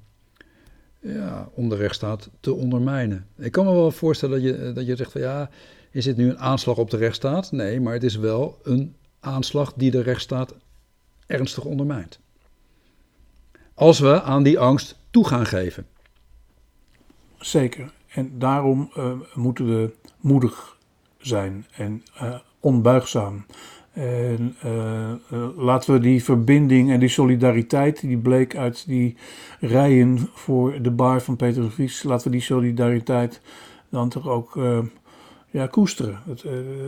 ja, 1.00 1.48
om 1.54 1.68
de 1.68 1.76
rechtsstaat 1.76 2.30
te 2.40 2.54
ondermijnen. 2.54 3.26
Ik 3.36 3.52
kan 3.52 3.64
me 3.64 3.72
wel 3.72 3.90
voorstellen 3.90 4.42
dat 4.42 4.50
je, 4.50 4.72
dat 4.72 4.86
je 4.86 4.96
zegt 4.96 5.12
van 5.12 5.20
ja, 5.20 5.50
is 5.90 6.04
dit 6.04 6.16
nu 6.16 6.30
een 6.30 6.38
aanslag 6.38 6.76
op 6.76 6.90
de 6.90 6.96
rechtsstaat? 6.96 7.52
Nee, 7.52 7.80
maar 7.80 7.92
het 7.92 8.02
is 8.02 8.16
wel 8.16 8.58
een 8.62 8.96
aanslag 9.20 9.72
die 9.72 9.90
de 9.90 10.02
rechtsstaat 10.02 10.54
ernstig 11.26 11.64
ondermijnt. 11.64 12.20
Als 13.74 13.98
we 13.98 14.22
aan 14.22 14.42
die 14.42 14.58
angst 14.58 14.96
toe 15.10 15.26
gaan 15.26 15.46
geven. 15.46 15.86
Zeker. 17.38 17.92
En 18.08 18.38
daarom 18.38 18.90
uh, 18.96 19.12
moeten 19.34 19.66
we 19.66 19.94
moedig 20.20 20.76
zijn 21.18 21.66
en 21.70 22.02
uh, 22.22 22.38
onbuigzaam. 22.60 23.44
En 23.92 24.56
uh, 24.64 25.12
laten 25.56 25.92
we 25.92 26.00
die 26.00 26.24
verbinding 26.24 26.90
en 26.90 27.00
die 27.00 27.08
solidariteit 27.08 28.00
die 28.00 28.18
bleek 28.18 28.56
uit 28.56 28.86
die 28.86 29.16
rijen 29.60 30.28
voor 30.32 30.82
de 30.82 30.90
bar 30.90 31.20
van 31.20 31.36
Peter 31.36 31.70
Vries, 31.70 32.02
laten 32.02 32.26
we 32.26 32.32
die 32.32 32.40
solidariteit 32.40 33.40
dan 33.88 34.08
toch 34.08 34.28
ook 34.28 34.58
ja, 35.50 35.66
koesteren. 35.66 36.18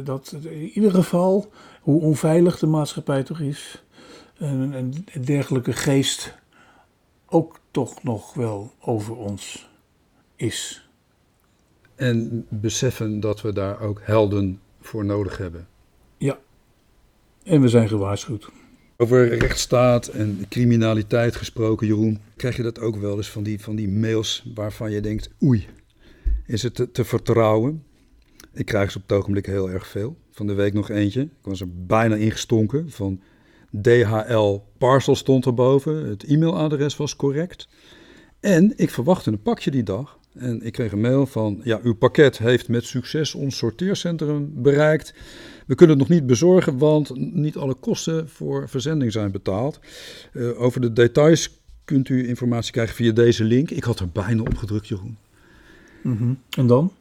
Dat 0.05 0.37
in 0.43 0.71
ieder 0.75 0.91
geval, 0.91 1.53
hoe 1.81 2.01
onveilig 2.01 2.59
de 2.59 2.67
maatschappij 2.67 3.23
toch 3.23 3.41
is, 3.41 3.85
een, 4.39 4.73
een 4.73 5.25
dergelijke 5.25 5.73
geest 5.73 6.39
ook 7.31 7.61
toch 7.71 8.03
nog 8.03 8.35
wel 8.35 8.73
over 8.81 9.17
ons 9.17 9.69
is. 10.37 10.89
En 11.95 12.47
beseffen 12.49 13.21
dat 13.21 13.41
we 13.41 13.53
daar 13.53 13.81
ook 13.81 14.01
helden 14.05 14.61
voor 14.91 15.05
nodig 15.05 15.37
hebben. 15.37 15.69
Ja, 16.19 16.39
en 17.43 17.61
we 17.61 17.69
zijn 17.69 17.89
gewaarschuwd. 17.89 18.49
Over 18.97 19.39
rechtsstaat 19.39 20.07
en 20.07 20.45
criminaliteit 20.49 21.37
gesproken, 21.37 21.87
Jeroen. 21.87 22.19
Krijg 22.37 22.57
je 22.57 22.63
dat 22.63 22.81
ook 22.81 22.97
wel 22.97 23.17
eens 23.17 23.31
van 23.31 23.43
die, 23.43 23.61
van 23.61 23.77
die 23.77 23.89
mails 23.89 24.45
waarvan 24.55 24.91
je 24.91 25.01
denkt: 25.01 25.31
oei, 25.43 25.67
is 26.47 26.63
het 26.63 26.75
te, 26.75 26.91
te 26.91 27.05
vertrouwen? 27.05 27.85
Ik 28.53 28.67
krijg 28.67 28.91
ze 28.91 28.97
op 28.97 29.09
het 29.09 29.19
ogenblik 29.19 29.47
heel 29.47 29.71
erg 29.71 29.87
veel. 29.87 30.17
Van 30.31 30.47
de 30.47 30.55
week 30.55 30.73
nog 30.73 30.91
eentje. 30.91 31.23
Ik 31.23 31.31
was 31.43 31.61
er 31.61 31.85
bijna 31.87 32.15
ingestonken. 32.15 32.91
Van 32.91 33.21
DHL 33.83 34.59
Parcel 34.79 35.15
stond 35.15 35.47
erboven. 35.47 36.09
Het 36.09 36.25
e-mailadres 36.25 36.97
was 36.97 37.17
correct. 37.17 37.69
En 38.41 38.73
ik 38.77 38.91
verwachtte 38.91 39.31
een 39.31 39.43
pakje 39.43 39.71
die 39.71 39.83
dag. 39.83 40.19
En 40.35 40.63
ik 40.63 40.73
kreeg 40.73 40.93
een 40.93 41.01
mail 41.01 41.27
van, 41.27 41.61
ja, 41.65 41.81
uw 41.83 41.95
pakket 41.95 42.39
heeft 42.39 42.69
met 42.69 42.85
succes 42.85 43.35
ons 43.35 43.57
sorteercentrum 43.57 44.53
bereikt. 44.55 45.15
We 45.67 45.75
kunnen 45.75 45.99
het 45.99 46.09
nog 46.09 46.17
niet 46.19 46.27
bezorgen, 46.27 46.79
want 46.79 47.17
niet 47.35 47.57
alle 47.57 47.75
kosten 47.75 48.29
voor 48.29 48.69
verzending 48.69 49.13
zijn 49.13 49.31
betaald. 49.31 49.81
Uh, 50.33 50.61
over 50.61 50.81
de 50.81 50.93
details 50.93 51.61
kunt 51.85 52.09
u 52.09 52.29
informatie 52.29 52.73
krijgen 52.73 52.95
via 52.95 53.13
deze 53.13 53.45
link. 53.45 53.71
Ik 53.71 53.85
had 53.85 54.01
er 54.01 54.09
bijna 54.09 54.43
op 54.43 54.57
gedrukt, 54.57 54.89
Jeroen. 54.89 55.17
Mm 56.03 56.17
-hmm. 56.17 56.39
En 56.51 56.67
dan? 56.67 56.93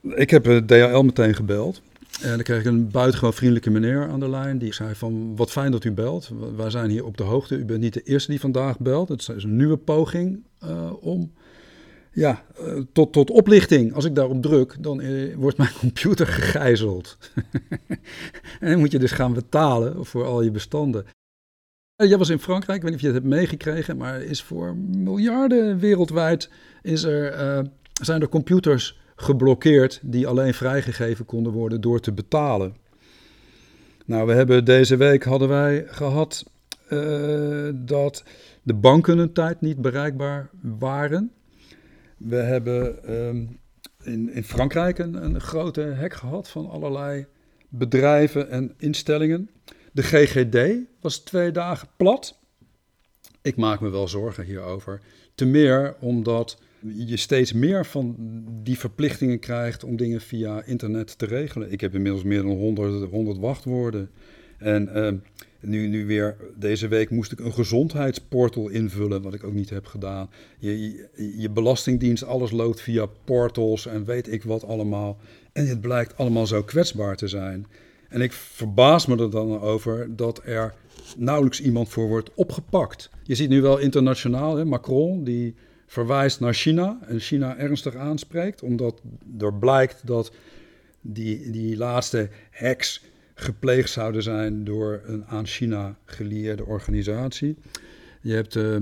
Ik 0.00 0.30
heb 0.30 0.46
eh, 0.46 0.56
DHL 0.56 1.00
meteen 1.00 1.34
gebeld. 1.34 1.82
En 2.22 2.28
dan 2.28 2.42
kreeg 2.42 2.60
ik 2.60 2.66
een 2.66 2.90
buitengewoon 2.90 3.34
vriendelijke 3.34 3.70
meneer 3.70 4.08
aan 4.08 4.20
de 4.20 4.28
lijn. 4.28 4.58
Die 4.58 4.74
zei 4.74 4.94
van, 4.94 5.36
wat 5.36 5.50
fijn 5.50 5.70
dat 5.70 5.84
u 5.84 5.92
belt. 5.92 6.30
Wij 6.56 6.70
zijn 6.70 6.90
hier 6.90 7.04
op 7.04 7.16
de 7.16 7.22
hoogte. 7.22 7.56
U 7.56 7.64
bent 7.64 7.80
niet 7.80 7.94
de 7.94 8.02
eerste 8.02 8.30
die 8.30 8.40
vandaag 8.40 8.78
belt. 8.78 9.08
Het 9.08 9.28
is 9.36 9.44
een 9.44 9.56
nieuwe 9.56 9.76
poging 9.76 10.44
uh, 10.64 10.92
om, 11.00 11.32
ja, 12.16 12.42
uh, 12.60 12.82
tot, 12.92 13.12
tot 13.12 13.30
oplichting. 13.30 13.94
Als 13.94 14.04
ik 14.04 14.14
daarop 14.14 14.42
druk, 14.42 14.76
dan 14.80 15.00
uh, 15.00 15.34
wordt 15.34 15.56
mijn 15.56 15.72
computer 15.80 16.26
gegijzeld. 16.26 17.18
en 18.60 18.78
moet 18.78 18.92
je 18.92 18.98
dus 18.98 19.12
gaan 19.12 19.32
betalen 19.32 20.04
voor 20.04 20.24
al 20.24 20.42
je 20.42 20.50
bestanden. 20.50 21.06
Jij 21.96 22.18
was 22.18 22.28
in 22.28 22.38
Frankrijk, 22.38 22.76
ik 22.76 22.82
weet 22.82 22.92
niet 22.92 23.00
of 23.00 23.06
je 23.06 23.14
het 23.14 23.22
hebt 23.22 23.34
meegekregen, 23.34 23.96
maar 23.96 24.22
is 24.22 24.42
voor 24.42 24.76
miljarden 24.76 25.78
wereldwijd 25.78 26.50
is 26.82 27.02
er, 27.02 27.70
zijn 28.02 28.20
er 28.20 28.28
computers 28.28 28.98
geblokkeerd 29.16 30.00
die 30.02 30.26
alleen 30.26 30.54
vrijgegeven 30.54 31.24
konden 31.24 31.52
worden 31.52 31.80
door 31.80 32.00
te 32.00 32.12
betalen. 32.12 32.76
Nou, 34.06 34.26
we 34.26 34.32
hebben 34.32 34.64
deze 34.64 34.96
week 34.96 35.24
hadden 35.24 35.48
wij 35.48 35.84
gehad 35.86 36.44
dat 37.74 38.24
de 38.62 38.74
banken 38.74 39.18
een 39.18 39.32
tijd 39.32 39.60
niet 39.60 39.80
bereikbaar 39.80 40.50
waren. 40.60 41.30
We 42.16 42.36
hebben 42.36 43.14
um, 43.14 43.58
in, 44.02 44.32
in 44.32 44.44
Frankrijk 44.44 44.98
een, 44.98 45.24
een 45.24 45.40
grote 45.40 45.80
hek 45.80 46.14
gehad 46.14 46.48
van 46.48 46.70
allerlei 46.70 47.26
bedrijven 47.68 48.50
en 48.50 48.74
instellingen. 48.78 49.50
De 49.92 50.02
GGD 50.02 50.78
was 51.00 51.18
twee 51.18 51.50
dagen 51.50 51.88
plat. 51.96 52.38
Ik 53.42 53.56
maak 53.56 53.80
me 53.80 53.88
wel 53.88 54.08
zorgen 54.08 54.44
hierover. 54.44 55.00
Te 55.34 55.44
meer 55.44 55.96
omdat 56.00 56.58
je 56.94 57.16
steeds 57.16 57.52
meer 57.52 57.86
van 57.86 58.14
die 58.62 58.78
verplichtingen 58.78 59.38
krijgt 59.38 59.84
om 59.84 59.96
dingen 59.96 60.20
via 60.20 60.62
internet 60.62 61.18
te 61.18 61.26
regelen. 61.26 61.72
Ik 61.72 61.80
heb 61.80 61.94
inmiddels 61.94 62.22
meer 62.22 62.42
dan 62.42 62.50
100, 62.50 63.10
100 63.10 63.38
wachtwoorden. 63.38 64.10
En 64.58 64.90
uh, 64.94 65.12
nu, 65.60 65.86
nu 65.86 66.06
weer, 66.06 66.36
deze 66.56 66.88
week 66.88 67.10
moest 67.10 67.32
ik 67.32 67.40
een 67.40 67.52
gezondheidsportal 67.52 68.68
invullen, 68.68 69.22
wat 69.22 69.34
ik 69.34 69.44
ook 69.44 69.52
niet 69.52 69.70
heb 69.70 69.86
gedaan. 69.86 70.30
Je, 70.58 70.80
je, 70.80 71.40
je, 71.40 71.50
belastingdienst, 71.50 72.24
alles 72.24 72.50
loopt 72.50 72.80
via 72.80 73.06
portals 73.24 73.86
en 73.86 74.04
weet 74.04 74.32
ik 74.32 74.42
wat 74.42 74.64
allemaal. 74.64 75.18
En 75.52 75.66
het 75.66 75.80
blijkt 75.80 76.16
allemaal 76.16 76.46
zo 76.46 76.62
kwetsbaar 76.62 77.16
te 77.16 77.28
zijn. 77.28 77.66
En 78.08 78.20
ik 78.20 78.32
verbaas 78.32 79.06
me 79.06 79.16
er 79.16 79.30
dan 79.30 79.60
over 79.60 80.16
dat 80.16 80.40
er 80.44 80.74
nauwelijks 81.16 81.60
iemand 81.60 81.88
voor 81.88 82.08
wordt 82.08 82.30
opgepakt. 82.34 83.10
Je 83.22 83.34
ziet 83.34 83.48
nu 83.48 83.60
wel 83.60 83.78
internationaal, 83.78 84.56
hè, 84.56 84.64
Macron, 84.64 85.24
die 85.24 85.54
verwijst 85.86 86.40
naar 86.40 86.54
China 86.54 86.98
en 87.06 87.20
China 87.20 87.56
ernstig 87.56 87.94
aanspreekt, 87.94 88.62
omdat 88.62 89.00
er 89.38 89.54
blijkt 89.54 90.06
dat 90.06 90.32
die, 91.00 91.50
die 91.50 91.76
laatste 91.76 92.28
hacks 92.50 93.04
gepleegd 93.38 93.90
zouden 93.90 94.22
zijn 94.22 94.64
door 94.64 95.00
een 95.04 95.24
aan 95.26 95.46
China 95.46 95.96
gelieerde 96.04 96.64
organisatie. 96.64 97.56
Je 98.20 98.34
hebt 98.34 98.54
uh, 98.54 98.76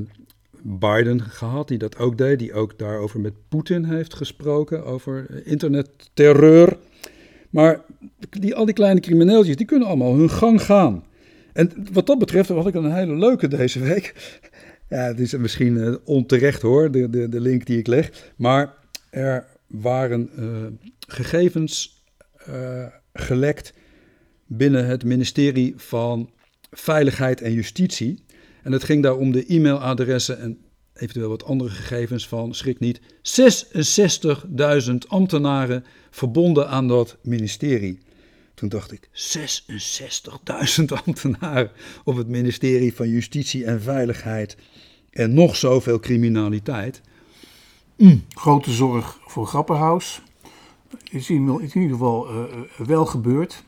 Biden 0.63 1.21
gehad, 1.21 1.69
die 1.69 1.79
dat 1.79 1.99
ook 1.99 2.19
deed, 2.19 2.39
die 2.39 2.53
ook 2.53 2.79
daarover 2.79 3.21
met 3.21 3.33
Poetin 3.49 3.85
heeft 3.85 4.15
gesproken, 4.15 4.85
over 4.85 5.47
internetterreur. 5.47 6.79
Maar 7.51 7.81
die, 8.31 8.55
al 8.55 8.65
die 8.65 8.75
kleine 8.75 9.01
crimineeltjes, 9.01 9.57
die 9.57 9.67
kunnen 9.67 9.89
allemaal 9.89 10.15
hun 10.15 10.31
gang 10.31 10.63
gaan. 10.63 11.05
En 11.53 11.71
wat 11.93 12.07
dat 12.07 12.19
betreft 12.19 12.49
had 12.49 12.67
ik 12.67 12.75
een 12.75 12.95
hele 12.95 13.17
leuke 13.17 13.49
deze 13.49 13.81
week. 13.81 14.15
Ja, 14.89 15.01
het 15.01 15.21
is 15.21 15.37
misschien 15.37 15.77
uh, 15.77 15.95
onterecht 16.05 16.63
hoor, 16.63 16.91
de, 16.91 17.11
de, 17.11 17.29
de 17.29 17.41
link 17.41 17.67
die 17.67 17.79
ik 17.79 17.87
leg. 17.87 18.33
Maar 18.37 18.75
er 19.11 19.47
waren 19.67 20.31
gegevens 21.07 22.05
gelekt 23.13 23.73
binnen 24.47 24.87
het 24.87 25.05
ministerie 25.05 25.75
van 25.77 26.31
Veiligheid 26.71 27.41
en 27.41 27.53
Justitie. 27.53 28.25
En 28.63 28.73
het 28.73 28.85
ging 28.85 29.03
daar 29.03 29.17
om 29.17 29.33
de 29.33 29.45
e-mailadressen 29.47 30.39
en 30.39 30.59
eventueel 30.95 31.29
wat 31.29 31.45
andere 31.45 31.71
gegevens 31.71 32.29
van, 32.29 32.55
schrik 32.55 32.81
niet, 32.81 33.01
66.000 33.01 34.95
ambtenaren 35.07 35.85
verbonden 36.11 36.69
aan 36.69 36.89
dat 36.89 37.17
ministerie. 37.23 37.99
Toen 38.55 38.69
dacht 38.69 38.93
ik, 38.93 39.09
66.000 39.13 40.85
ambtenaren 41.05 41.71
op 42.05 42.17
het 42.17 42.29
ministerie 42.29 42.95
van 42.95 43.09
Justitie 43.09 43.65
en 43.65 43.83
Veiligheid 43.83 44.57
en 45.11 45.35
nog 45.35 45.57
zoveel 45.57 46.01
criminaliteit. 46.01 47.01
Mm. 47.97 48.25
Grote 48.29 48.73
zorg 48.73 49.19
voor 49.27 49.47
Grapperhaus. 49.47 50.23
Is 51.11 51.31
in, 51.31 51.61
ieder 51.63 51.91
geval 51.91 52.31
uh, 52.31 52.45
wel 52.77 53.07
gebeurd. 53.07 53.65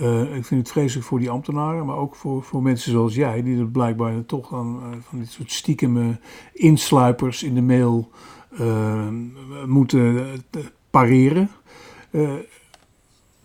Uh, 0.00 0.36
ik 0.36 0.44
vind 0.44 0.60
het 0.60 0.70
vreselijk 0.70 1.06
voor 1.06 1.18
die 1.18 1.30
ambtenaren, 1.30 1.86
maar 1.86 1.96
ook 1.96 2.14
voor, 2.14 2.42
voor 2.42 2.62
mensen 2.62 2.90
zoals 2.90 3.14
jij, 3.14 3.42
die 3.42 3.58
er 3.58 3.66
blijkbaar 3.66 4.24
toch 4.26 4.48
dan 4.48 4.82
uh, 4.82 4.96
van 5.00 5.18
dit 5.18 5.30
soort 5.30 5.52
stiekeme 5.52 6.18
insluipers 6.52 7.42
in 7.42 7.54
de 7.54 7.62
mail 7.62 8.10
uh, 8.60 9.08
moeten 9.66 10.26
pareren. 10.90 11.50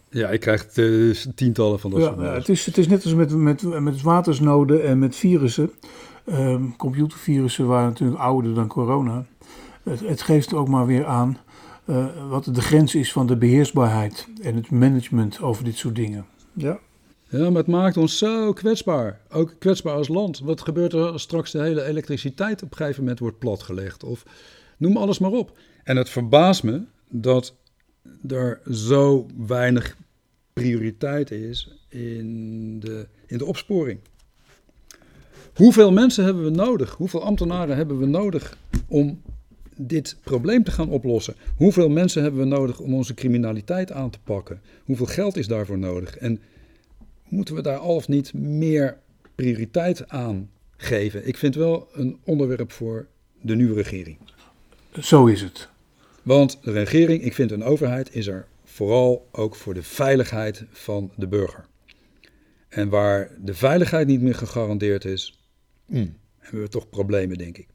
ja, 0.09 0.27
ik 0.29 0.39
krijg 0.39 0.65
tientallen 1.35 1.79
van 1.79 1.91
dat 1.91 1.99
ja, 1.99 2.05
soort 2.05 2.35
het 2.35 2.49
is, 2.49 2.65
het 2.65 2.77
is 2.77 2.87
net 2.87 3.03
als 3.03 3.13
met, 3.13 3.31
met, 3.35 3.81
met 3.81 4.01
watersnoden 4.01 4.83
en 4.83 4.99
met 4.99 5.15
virussen. 5.15 5.71
Ehm, 6.25 6.63
computervirussen 6.77 7.67
waren 7.67 7.87
natuurlijk 7.87 8.19
ouder 8.19 8.53
dan 8.53 8.67
corona. 8.67 9.25
Het, 9.83 9.99
het 9.99 10.21
geeft 10.21 10.53
ook 10.53 10.67
maar 10.67 10.85
weer 10.85 11.05
aan 11.05 11.37
wat 12.29 12.45
de 12.45 12.61
grens 12.61 12.95
is 12.95 13.11
van 13.11 13.27
de 13.27 13.37
beheersbaarheid 13.37 14.27
en 14.41 14.55
het 14.55 14.71
management 14.71 15.41
over 15.41 15.63
dit 15.63 15.77
soort 15.77 15.95
dingen. 15.95 16.25
Ja. 16.53 16.79
Ja, 17.29 17.49
maar 17.49 17.61
het 17.61 17.67
maakt 17.67 17.97
ons 17.97 18.17
zo 18.17 18.53
kwetsbaar. 18.53 19.21
Ook 19.29 19.55
kwetsbaar 19.59 19.93
als 19.93 20.07
land. 20.07 20.39
Wat 20.39 20.61
gebeurt 20.61 20.93
er 20.93 21.11
als 21.11 21.21
straks 21.21 21.51
de 21.51 21.61
hele 21.61 21.83
elektriciteit 21.83 22.63
op 22.63 22.71
een 22.71 22.77
gegeven 22.77 23.01
moment 23.01 23.19
wordt 23.19 23.39
platgelegd? 23.39 24.03
Of 24.03 24.25
noem 24.77 24.97
alles 24.97 25.19
maar 25.19 25.31
op. 25.31 25.57
En 25.83 25.97
het 25.97 26.09
verbaast 26.09 26.63
me 26.63 26.81
dat 27.09 27.55
er 28.27 28.61
zo 28.71 29.27
weinig 29.37 29.97
prioriteit 30.53 31.31
is 31.31 31.69
in 31.89 32.79
de, 32.79 33.07
in 33.25 33.37
de 33.37 33.45
opsporing. 33.45 33.99
Hoeveel 35.53 35.91
mensen 35.91 36.23
hebben 36.23 36.43
we 36.43 36.49
nodig? 36.49 36.93
Hoeveel 36.93 37.23
ambtenaren 37.23 37.75
hebben 37.75 37.99
we 37.99 38.05
nodig 38.05 38.57
om 38.87 39.21
dit 39.81 40.17
probleem 40.23 40.63
te 40.63 40.71
gaan 40.71 40.89
oplossen? 40.89 41.35
Hoeveel 41.55 41.89
mensen 41.89 42.21
hebben 42.21 42.41
we 42.41 42.47
nodig 42.47 42.79
om 42.79 42.93
onze 42.93 43.13
criminaliteit 43.13 43.91
aan 43.91 44.09
te 44.09 44.19
pakken? 44.23 44.61
Hoeveel 44.83 45.05
geld 45.05 45.37
is 45.37 45.47
daarvoor 45.47 45.77
nodig? 45.77 46.17
En 46.17 46.41
moeten 47.27 47.55
we 47.55 47.61
daar 47.61 47.77
al 47.77 47.95
of 47.95 48.07
niet 48.07 48.33
meer 48.33 48.97
prioriteit 49.35 50.09
aan 50.09 50.49
geven? 50.77 51.27
Ik 51.27 51.37
vind 51.37 51.55
wel 51.55 51.87
een 51.93 52.17
onderwerp 52.23 52.71
voor 52.71 53.07
de 53.41 53.55
nieuwe 53.55 53.73
regering. 53.73 54.17
Zo 55.01 55.25
is 55.25 55.41
het. 55.41 55.69
Want 56.23 56.59
de 56.63 56.71
regering, 56.71 57.23
ik 57.23 57.33
vind 57.33 57.51
een 57.51 57.63
overheid, 57.63 58.15
is 58.15 58.27
er 58.27 58.47
vooral 58.63 59.27
ook 59.31 59.55
voor 59.55 59.73
de 59.73 59.83
veiligheid 59.83 60.65
van 60.71 61.11
de 61.15 61.27
burger. 61.27 61.65
En 62.69 62.89
waar 62.89 63.31
de 63.41 63.53
veiligheid 63.53 64.07
niet 64.07 64.21
meer 64.21 64.35
gegarandeerd 64.35 65.05
is, 65.05 65.39
hmm, 65.85 66.15
hebben 66.37 66.61
we 66.61 66.69
toch 66.69 66.89
problemen, 66.89 67.37
denk 67.37 67.57
ik. 67.57 67.67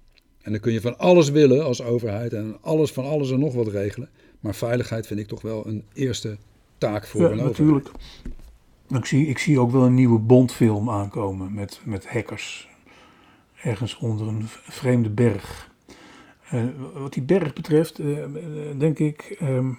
En 0.44 0.52
dan 0.52 0.60
kun 0.60 0.72
je 0.72 0.80
van 0.80 0.98
alles 0.98 1.30
willen 1.30 1.64
als 1.64 1.82
overheid 1.82 2.32
en 2.32 2.56
alles 2.60 2.92
van 2.92 3.04
alles 3.04 3.30
en 3.30 3.38
nog 3.38 3.54
wat 3.54 3.68
regelen. 3.68 4.08
Maar 4.40 4.54
veiligheid 4.54 5.06
vind 5.06 5.20
ik 5.20 5.26
toch 5.26 5.42
wel 5.42 5.66
een 5.66 5.84
eerste 5.92 6.36
taak 6.78 7.06
voor 7.06 7.20
ja, 7.20 7.26
een 7.26 7.32
overheid. 7.32 7.58
Natuurlijk. 7.58 7.90
Ik 8.88 9.04
zie, 9.04 9.26
ik 9.26 9.38
zie 9.38 9.60
ook 9.60 9.70
wel 9.70 9.82
een 9.82 9.94
nieuwe 9.94 10.18
Bondfilm 10.18 10.90
aankomen 10.90 11.54
met, 11.54 11.80
met 11.84 12.06
hackers. 12.08 12.68
Ergens 13.62 13.98
onder 13.98 14.26
een 14.26 14.42
vreemde 14.46 15.10
berg. 15.10 15.72
Uh, 16.54 16.64
wat 16.94 17.12
die 17.12 17.22
berg 17.22 17.52
betreft, 17.52 17.98
uh, 17.98 18.18
denk 18.78 18.98
ik, 18.98 19.38
um, 19.42 19.78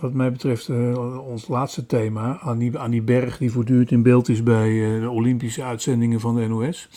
wat 0.00 0.12
mij 0.12 0.32
betreft, 0.32 0.68
uh, 0.68 1.28
ons 1.28 1.48
laatste 1.48 1.86
thema 1.86 2.38
aan 2.40 2.58
die, 2.58 2.78
aan 2.78 2.90
die 2.90 3.02
berg 3.02 3.38
die 3.38 3.52
voortdurend 3.52 3.90
in 3.90 4.02
beeld 4.02 4.28
is 4.28 4.42
bij 4.42 4.68
de 5.00 5.10
Olympische 5.10 5.62
uitzendingen 5.62 6.20
van 6.20 6.36
de 6.36 6.46
NOS. 6.46 6.88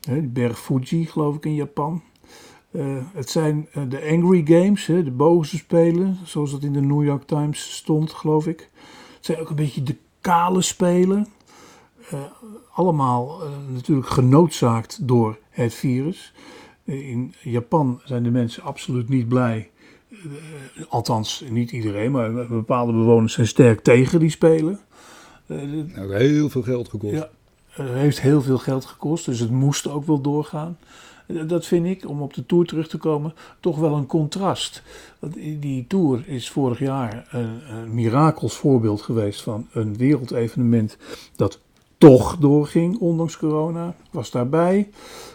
die 0.00 0.22
berg 0.22 0.60
Fuji, 0.60 1.06
geloof 1.06 1.36
ik, 1.36 1.44
in 1.44 1.54
Japan. 1.54 2.02
Uh, 2.72 2.96
het 3.12 3.30
zijn 3.30 3.68
uh, 3.76 3.82
de 3.88 4.08
Angry 4.10 4.42
Games, 4.44 4.86
hè, 4.86 5.02
de 5.02 5.10
boze 5.10 5.56
spelen, 5.56 6.18
zoals 6.24 6.50
dat 6.50 6.62
in 6.62 6.72
de 6.72 6.80
New 6.80 7.04
York 7.04 7.22
Times 7.22 7.74
stond, 7.74 8.12
geloof 8.12 8.46
ik. 8.46 8.70
Het 9.16 9.26
zijn 9.26 9.38
ook 9.38 9.50
een 9.50 9.56
beetje 9.56 9.82
de 9.82 9.96
kale 10.20 10.62
spelen. 10.62 11.26
Uh, 12.12 12.20
allemaal 12.72 13.40
natuurlijk 13.72 14.08
genoodzaakt 14.08 15.08
door 15.08 15.38
het 15.50 15.74
virus. 15.74 16.32
in 16.84 17.34
Japan 17.42 18.00
zijn 18.04 18.22
de 18.22 18.30
mensen 18.30 18.62
absoluut 18.62 19.08
niet 19.08 19.28
blij. 19.28 19.70
althans, 20.88 21.44
niet 21.50 21.72
iedereen, 21.72 22.10
maar 22.10 22.46
bepaalde 22.46 22.92
bewoners 22.92 23.32
zijn 23.32 23.46
sterk 23.46 23.80
tegen 23.80 24.20
die 24.20 24.30
spelen. 24.30 24.80
Het 25.46 25.96
heeft 25.96 26.12
heel 26.12 26.48
veel 26.48 26.62
geld 26.62 26.88
gekost. 26.88 27.14
Ja, 27.14 27.30
het 27.68 27.88
heeft 27.88 28.20
heel 28.20 28.42
veel 28.42 28.58
geld 28.58 28.84
gekost, 28.84 29.24
dus 29.24 29.38
het 29.38 29.50
moest 29.50 29.88
ook 29.88 30.06
wel 30.06 30.20
doorgaan. 30.20 30.78
Dat 31.26 31.66
vind 31.66 31.86
ik, 31.86 32.08
om 32.08 32.22
op 32.22 32.34
de 32.34 32.46
Tour 32.46 32.66
terug 32.66 32.88
te 32.88 32.98
komen, 32.98 33.34
toch 33.60 33.78
wel 33.78 33.94
een 33.94 34.06
contrast. 34.06 34.82
Want 35.18 35.34
die 35.34 35.86
Tour 35.86 36.28
is 36.28 36.50
vorig 36.50 36.78
jaar 36.78 37.28
een, 37.30 37.74
een 37.74 37.94
mirakels 37.94 38.54
voorbeeld 38.54 39.02
geweest 39.02 39.42
van 39.42 39.66
een 39.72 39.96
wereldevenement 39.96 40.96
dat 41.36 41.60
toch 41.98 42.36
doorging, 42.36 42.98
ondanks 42.98 43.38
corona. 43.38 43.88
Ik 43.88 44.10
was 44.10 44.30
daarbij. 44.30 44.90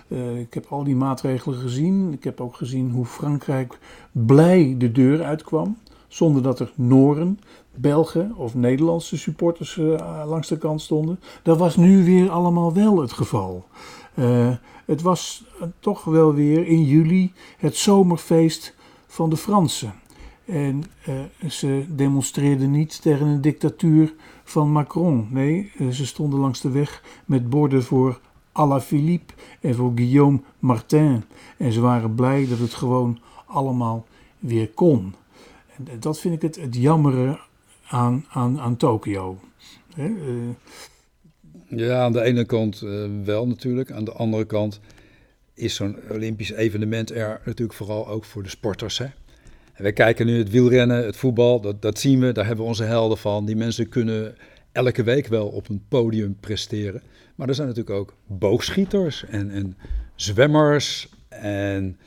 Uh, 0.07 0.39
ik 0.39 0.53
heb 0.53 0.65
al 0.69 0.83
die 0.83 0.95
maatregelen 0.95 1.59
gezien. 1.59 2.13
Ik 2.13 2.23
heb 2.23 2.41
ook 2.41 2.55
gezien 2.55 2.91
hoe 2.91 3.05
Frankrijk 3.05 3.77
blij 4.11 4.75
de 4.77 4.91
deur 4.91 5.23
uitkwam. 5.23 5.77
Zonder 6.07 6.41
dat 6.41 6.59
er 6.59 6.71
Noren, 6.75 7.39
Belgen 7.75 8.35
of 8.35 8.55
Nederlandse 8.55 9.17
supporters 9.17 9.75
uh, 9.75 10.23
langs 10.27 10.47
de 10.47 10.57
kant 10.57 10.81
stonden. 10.81 11.19
Dat 11.43 11.57
was 11.57 11.75
nu 11.75 12.05
weer 12.05 12.29
allemaal 12.29 12.73
wel 12.73 13.01
het 13.01 13.11
geval. 13.11 13.65
Uh, 14.19 14.55
het 14.85 15.01
was 15.01 15.43
toch 15.79 16.03
wel 16.03 16.33
weer 16.33 16.67
in 16.67 16.83
juli 16.83 17.33
het 17.57 17.75
zomerfeest 17.75 18.75
van 19.07 19.29
de 19.29 19.37
Fransen. 19.37 19.93
En 20.45 20.83
uh, 21.09 21.49
ze 21.49 21.85
demonstreerden 21.89 22.71
niet 22.71 23.01
tegen 23.01 23.27
een 23.27 23.41
dictatuur 23.41 24.13
van 24.43 24.71
Macron. 24.71 25.27
Nee, 25.31 25.71
uh, 25.77 25.89
ze 25.89 26.05
stonden 26.05 26.39
langs 26.39 26.61
de 26.61 26.69
weg 26.69 27.03
met 27.25 27.49
borden 27.49 27.83
voor 27.83 28.19
Alaphilippe 28.51 29.33
en 29.61 29.75
voor 29.75 29.91
Guillaume 29.95 30.41
Martin. 30.59 31.23
En 31.57 31.71
ze 31.71 31.81
waren 31.81 32.15
blij 32.15 32.47
dat 32.47 32.59
het 32.59 32.73
gewoon 32.73 33.19
allemaal 33.45 34.05
weer 34.39 34.69
kon. 34.69 35.15
En 35.75 35.99
dat 35.99 36.19
vind 36.19 36.33
ik 36.33 36.41
het, 36.41 36.55
het 36.55 36.77
aan, 37.87 38.25
aan, 38.29 38.59
aan 38.59 38.77
Tokio. 38.77 39.37
Ja, 41.67 42.01
aan 42.01 42.11
de 42.11 42.21
ene 42.21 42.45
kant 42.45 42.81
uh, 42.81 43.05
wel 43.23 43.47
natuurlijk. 43.47 43.91
Aan 43.91 44.03
de 44.03 44.11
andere 44.11 44.45
kant 44.45 44.79
is 45.53 45.75
zo'n 45.75 45.97
Olympisch 46.09 46.51
evenement 46.51 47.11
er 47.11 47.41
natuurlijk 47.45 47.77
vooral 47.77 48.07
ook 48.07 48.25
voor 48.25 48.43
de 48.43 48.49
sporters. 48.49 49.01
Hè? 49.73 49.91
Kijken 49.91 50.25
nu 50.25 50.37
het 50.37 50.49
wielrennen, 50.49 51.05
het 51.05 51.17
voetbal, 51.17 51.61
dat, 51.61 51.81
dat 51.81 51.99
zien 51.99 52.19
we, 52.19 52.31
daar 52.31 52.45
hebben 52.45 52.63
we 52.63 52.69
onze 52.69 52.83
helden 52.83 53.17
van. 53.17 53.45
Die 53.45 53.55
mensen 53.55 53.89
kunnen 53.89 54.35
elke 54.71 55.03
week 55.03 55.27
wel 55.27 55.47
op 55.47 55.69
een 55.69 55.85
podium 55.87 56.37
presteren. 56.39 57.01
Maar 57.35 57.47
er 57.47 57.55
zijn 57.55 57.67
natuurlijk 57.67 57.95
ook 57.95 58.13
boogschieters 58.27 59.25
en, 59.25 59.51
en 59.51 59.77
zwemmers 60.15 61.09
en 61.29 61.97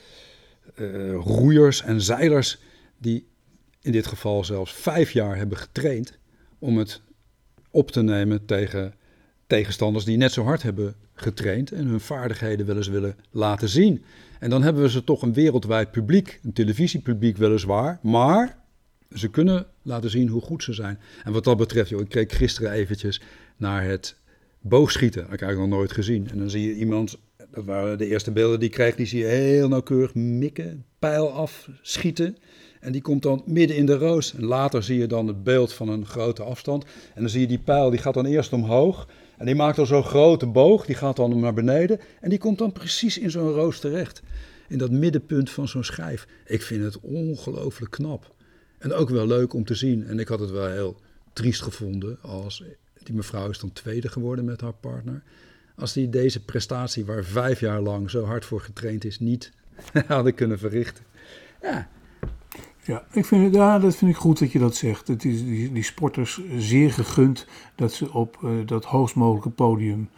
uh, 0.77 1.13
roeiers 1.13 1.83
en 1.83 2.01
zeilers 2.01 2.59
die 2.99 3.27
in 3.83 3.93
dit 3.93 4.07
geval 4.07 4.45
zelfs 4.45 4.73
vijf 4.73 5.11
jaar 5.11 5.37
hebben 5.37 5.59
getraind 5.59 6.19
om 6.59 6.79
het 6.79 7.01
op 7.71 7.91
te 7.91 8.03
nemen 8.03 8.45
tegen 8.45 8.95
tegenstanders 9.51 10.05
die 10.05 10.17
net 10.17 10.33
zo 10.33 10.45
hard 10.45 10.63
hebben 10.63 10.95
getraind 11.15 11.73
en 11.73 11.87
hun 11.87 12.01
vaardigheden 12.01 12.67
wel 12.67 12.77
eens 12.77 12.89
willen 12.89 13.17
laten 13.31 13.69
zien. 13.69 14.05
En 14.39 14.51
dan 14.51 14.63
hebben 14.63 14.83
we 14.83 14.91
ze 14.91 15.05
toch 15.05 15.23
een 15.23 15.33
wereldwijd 15.33 15.91
publiek, 15.91 16.41
een 16.43 16.53
televisiepubliek 16.53 17.37
weliswaar, 17.37 17.99
maar 18.03 18.57
ze 19.15 19.29
kunnen 19.29 19.67
laten 19.83 20.11
zien 20.11 20.29
hoe 20.29 20.41
goed 20.41 20.63
ze 20.63 20.73
zijn. 20.73 20.99
En 21.25 21.33
wat 21.33 21.45
dat 21.45 21.57
betreft, 21.57 21.89
joh, 21.89 22.01
ik 22.01 22.09
keek 22.09 22.33
gisteren 22.33 22.73
eventjes 22.73 23.21
naar 23.57 23.85
het 23.85 24.17
boogschieten. 24.61 25.21
Dat 25.21 25.31
heb 25.31 25.41
ik 25.41 25.47
eigenlijk 25.47 25.71
nog 25.71 25.81
nooit 25.81 25.93
gezien. 25.93 26.29
En 26.31 26.39
dan 26.39 26.51
zie 26.51 26.67
je 26.67 26.75
iemand 26.75 27.19
dat 27.51 27.65
waren 27.65 27.99
de 27.99 28.07
eerste 28.07 28.31
beelden 28.31 28.59
die 28.59 28.69
ik 28.69 28.75
kreeg. 28.75 28.95
Die 28.95 29.07
zie 29.07 29.21
je 29.21 29.27
heel 29.27 29.69
nauwkeurig 29.69 30.15
mikken, 30.15 30.85
pijl 30.99 31.33
afschieten. 31.33 32.37
En 32.81 32.93
die 32.93 33.03
komt 33.03 33.23
dan 33.23 33.43
midden 33.47 33.77
in 33.77 33.87
de 33.87 33.97
roos. 33.97 34.35
En 34.35 34.45
later 34.45 34.83
zie 34.83 34.99
je 34.99 35.07
dan 35.07 35.27
het 35.27 35.43
beeld 35.43 35.73
van 35.73 35.89
een 35.89 36.07
grote 36.07 36.43
afstand. 36.43 36.85
En 37.15 37.21
dan 37.21 37.31
zie 37.31 37.41
je 37.41 37.47
die 37.47 37.59
pijl, 37.59 37.91
die 37.91 37.99
gaat 37.99 38.15
dan 38.15 38.27
eerst 38.27 38.53
omhoog. 38.53 39.09
En 39.41 39.47
die 39.47 39.55
maakt 39.55 39.77
dan 39.77 39.87
zo'n 39.87 40.05
grote 40.05 40.47
boog, 40.47 40.87
die 40.87 40.95
gaat 40.95 41.17
dan 41.17 41.41
naar 41.41 41.55
beneden. 41.55 42.01
En 42.21 42.29
die 42.31 42.39
komt 42.39 42.59
dan 42.59 42.73
precies 42.73 43.19
in 43.19 43.31
zo'n 43.31 43.53
roos 43.53 43.81
terecht. 43.81 44.23
In 44.69 44.79
dat 44.79 44.91
middenpunt 44.91 45.51
van 45.51 45.69
zo'n 45.69 45.85
schijf. 45.85 46.27
Ik 46.47 46.63
vind 46.63 46.85
het 46.85 47.01
ongelooflijk 47.01 47.91
knap. 47.91 48.35
En 48.79 48.93
ook 48.93 49.11
wel 49.11 49.27
leuk 49.27 49.53
om 49.55 49.65
te 49.65 49.75
zien. 49.75 50.07
En 50.07 50.19
ik 50.19 50.29
had 50.29 50.41
het 50.41 50.51
wel 50.51 50.69
heel 50.69 50.97
triest 51.33 51.63
gevonden 51.63 52.19
als 52.23 52.65
die 53.03 53.15
mevrouw 53.15 53.51
is 53.51 53.59
dan 53.59 53.73
tweede 53.73 54.09
geworden 54.09 54.45
met 54.45 54.61
haar 54.61 54.75
partner. 54.81 55.23
Als 55.77 55.93
die 55.93 56.09
deze 56.09 56.45
prestatie, 56.45 57.05
waar 57.05 57.25
vijf 57.25 57.61
jaar 57.61 57.81
lang 57.81 58.11
zo 58.11 58.25
hard 58.25 58.45
voor 58.45 58.61
getraind 58.61 59.05
is, 59.05 59.19
niet 59.19 59.53
hadden 60.07 60.35
kunnen 60.35 60.59
verrichten. 60.59 61.05
Ja, 61.63 61.89
ja, 62.83 63.05
ik 63.13 63.25
vind 63.25 63.55
ja, 63.55 63.79
dat 63.79 63.97
vind 63.97 64.11
ik 64.11 64.17
goed 64.17 64.39
dat 64.39 64.53
je 64.53 64.59
dat 64.59 64.77
zegt. 64.77 65.09
Het 65.09 65.25
is 65.25 65.45
die, 65.45 65.73
die 65.73 65.83
sporters 65.83 66.41
zeer 66.57 66.93
gegund 66.93 67.47
dat 67.75 67.93
ze 67.93 68.13
op 68.13 68.39
uh, 68.45 68.51
dat 68.67 68.85
hoogst 68.85 69.15
mogelijke 69.15 69.51
podium 69.51 70.09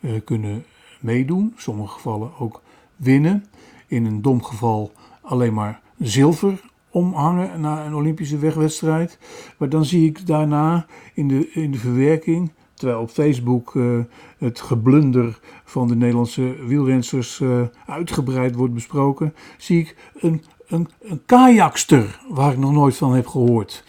uh, 0.00 0.20
kunnen 0.24 0.64
meedoen. 1.00 1.40
In 1.40 1.52
sommige 1.56 1.92
gevallen 1.92 2.30
ook 2.38 2.62
winnen. 2.96 3.44
In 3.86 4.04
een 4.04 4.22
dom 4.22 4.42
geval 4.42 4.92
alleen 5.20 5.54
maar 5.54 5.80
zilver 5.98 6.60
omhangen 6.90 7.60
na 7.60 7.86
een 7.86 7.94
Olympische 7.94 8.38
wegwedstrijd. 8.38 9.18
Maar 9.58 9.68
dan 9.68 9.84
zie 9.84 10.08
ik 10.08 10.26
daarna 10.26 10.86
in 11.14 11.28
de, 11.28 11.50
in 11.50 11.70
de 11.70 11.78
verwerking, 11.78 12.52
terwijl 12.74 13.00
op 13.00 13.10
Facebook 13.10 13.74
uh, 13.74 13.98
het 14.38 14.60
geblunder 14.60 15.40
van 15.64 15.88
de 15.88 15.96
Nederlandse 15.96 16.66
wielrensters 16.66 17.42
uitgebreid 17.86 18.54
wordt 18.54 18.74
besproken, 18.74 19.34
zie 19.58 19.78
ik 19.78 19.96
een 20.20 20.42
een, 20.72 20.88
een 21.02 21.22
kajakster 21.26 22.20
waar 22.28 22.52
ik 22.52 22.58
nog 22.58 22.72
nooit 22.72 22.96
van 22.96 23.14
heb 23.14 23.26
gehoord. 23.26 23.84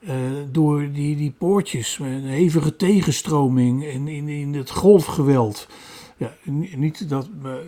Uh, 0.00 0.12
door 0.52 0.92
die, 0.92 1.16
die 1.16 1.34
poortjes, 1.38 1.98
met 1.98 2.08
een 2.08 2.24
hevige 2.24 2.76
tegenstroming 2.76 3.84
in, 3.84 4.08
in, 4.08 4.28
in 4.28 4.54
het 4.54 4.70
golfgeweld. 4.70 5.68
Ja, 6.16 6.32
niet 6.76 7.08
dat 7.08 7.28
me 7.42 7.62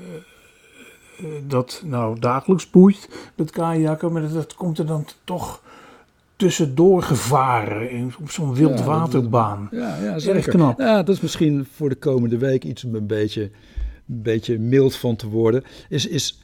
uh, 1.21 1.27
dat 1.47 1.83
nou 1.85 2.19
dagelijks 2.19 2.71
boeit, 2.71 3.09
dat 3.35 3.51
kajakken, 3.51 4.13
maar 4.13 4.23
dat, 4.23 4.33
dat, 4.33 4.55
komt 4.55 4.79
er 4.79 4.87
dan 4.87 5.05
toch 5.25 5.63
tussendoor 6.37 7.03
gevaren 7.03 7.91
in, 7.91 8.15
op 8.21 8.31
zo'n 8.31 8.55
wildwaterbaan. 8.55 9.69
Ja, 9.71 9.79
ja, 9.79 10.05
ja 10.05 10.19
zeker. 10.19 10.53
knap. 10.53 10.79
Ja, 10.79 11.03
dat 11.03 11.15
is 11.15 11.21
misschien 11.21 11.67
voor 11.75 11.89
de 11.89 11.95
komende 11.95 12.39
week 12.39 12.65
iets 12.65 12.85
om 12.85 12.95
een 12.95 13.07
beetje, 13.07 13.43
een 13.43 14.23
beetje 14.23 14.59
mild 14.59 14.97
van 14.97 15.17
te 15.17 15.29
worden. 15.29 15.65
Is, 15.89 16.07
is 16.07 16.39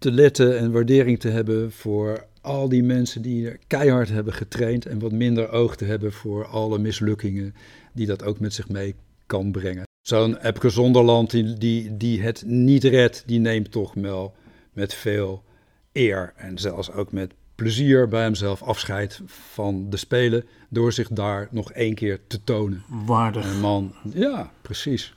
te 0.00 0.12
letten 0.12 0.58
en 0.58 0.72
waardering 0.72 1.20
te 1.20 1.28
hebben 1.28 1.72
voor 1.72 2.26
al 2.40 2.68
die 2.68 2.82
mensen 2.82 3.22
die 3.22 3.56
keihard 3.66 4.08
hebben 4.08 4.32
getraind 4.32 4.86
en 4.86 4.98
wat 4.98 5.12
minder 5.12 5.50
oog 5.50 5.76
te 5.76 5.84
hebben 5.84 6.12
voor 6.12 6.46
alle 6.46 6.78
mislukkingen 6.78 7.54
die 7.92 8.06
dat 8.06 8.24
ook 8.24 8.40
met 8.40 8.54
zich 8.54 8.68
mee 8.68 8.94
kan 9.26 9.52
brengen. 9.52 9.82
Zo'n 10.00 10.36
Epke 10.36 10.70
Zonderland 10.70 11.30
die, 11.30 11.54
die, 11.54 11.96
die 11.96 12.22
het 12.22 12.42
niet 12.46 12.84
redt, 12.84 13.22
die 13.26 13.38
neemt 13.38 13.70
toch 13.70 13.94
wel 13.94 14.34
met 14.72 14.94
veel 14.94 15.44
eer 15.92 16.32
en 16.36 16.58
zelfs 16.58 16.92
ook 16.92 17.12
met 17.12 17.32
plezier 17.54 18.08
bij 18.08 18.22
hemzelf 18.22 18.62
afscheid 18.62 19.20
van 19.26 19.90
de 19.90 19.96
Spelen 19.96 20.44
door 20.68 20.92
zich 20.92 21.08
daar 21.08 21.48
nog 21.50 21.72
één 21.72 21.94
keer 21.94 22.20
te 22.26 22.44
tonen. 22.44 22.84
Waardig. 22.88 23.52
Een 23.52 23.60
man, 23.60 23.94
ja, 24.14 24.52
precies. 24.62 25.14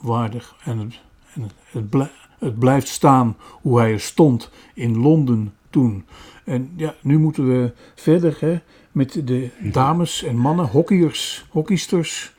Waardig. 0.00 0.56
En 0.64 0.78
het, 0.78 1.00
en 1.34 1.42
het, 1.42 1.52
het 1.70 1.90
het 2.38 2.58
blijft 2.58 2.88
staan 2.88 3.36
hoe 3.60 3.78
hij 3.78 3.92
er 3.92 4.00
stond 4.00 4.50
in 4.74 4.98
Londen 4.98 5.54
toen. 5.70 6.04
En 6.44 6.72
ja, 6.76 6.94
nu 7.02 7.18
moeten 7.18 7.48
we 7.48 7.72
verder 7.94 8.36
hè, 8.40 8.60
met 8.92 9.20
de 9.24 9.50
dames 9.72 10.22
en 10.22 10.36
mannen, 10.36 10.66
hockeyers, 10.66 11.46
hockeysters. 11.50 12.34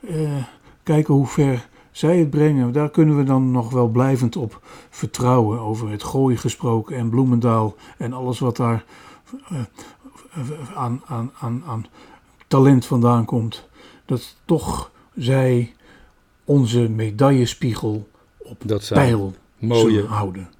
Uh, 0.00 0.44
kijken 0.82 1.14
hoe 1.14 1.26
ver 1.26 1.68
zij 1.90 2.18
het 2.18 2.30
brengen. 2.30 2.72
Daar 2.72 2.90
kunnen 2.90 3.16
we 3.16 3.24
dan 3.24 3.50
nog 3.50 3.70
wel 3.70 3.88
blijvend 3.88 4.36
op 4.36 4.60
vertrouwen. 4.90 5.60
Over 5.60 5.90
het 5.90 6.02
gooien 6.02 6.38
gesproken 6.38 6.96
en 6.96 7.10
Bloemendaal 7.10 7.74
en 7.98 8.12
alles 8.12 8.38
wat 8.38 8.56
daar 8.56 8.84
uh, 9.52 9.60
aan, 10.74 11.02
aan, 11.06 11.30
aan, 11.40 11.62
aan 11.66 11.86
talent 12.46 12.86
vandaan 12.86 13.24
komt. 13.24 13.68
Dat 14.04 14.36
toch 14.44 14.90
zij 15.14 15.74
onze 16.44 16.88
medaillespiegel 16.88 18.08
op 18.44 18.62
dat 18.64 18.88
peil 18.92 19.34
mooie 19.58 20.06
houden. 20.06 20.50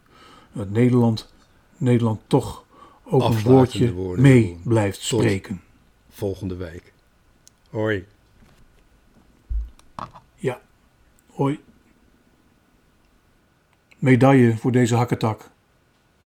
Dat 0.53 0.71
Nederland, 0.71 1.33
Nederland 1.77 2.21
toch 2.27 2.65
ook 3.05 3.23
een 3.23 3.43
woordje 3.43 3.93
mee 4.17 4.61
blijft 4.65 5.01
spreken. 5.03 5.63
Volgende 6.11 6.57
week. 6.57 6.93
Hoi. 7.71 8.07
Ja, 10.35 10.61
hoi. 11.31 11.61
Medaille 13.99 14.57
voor 14.57 14.73
deze 14.73 14.95
hakketak. 14.95 15.51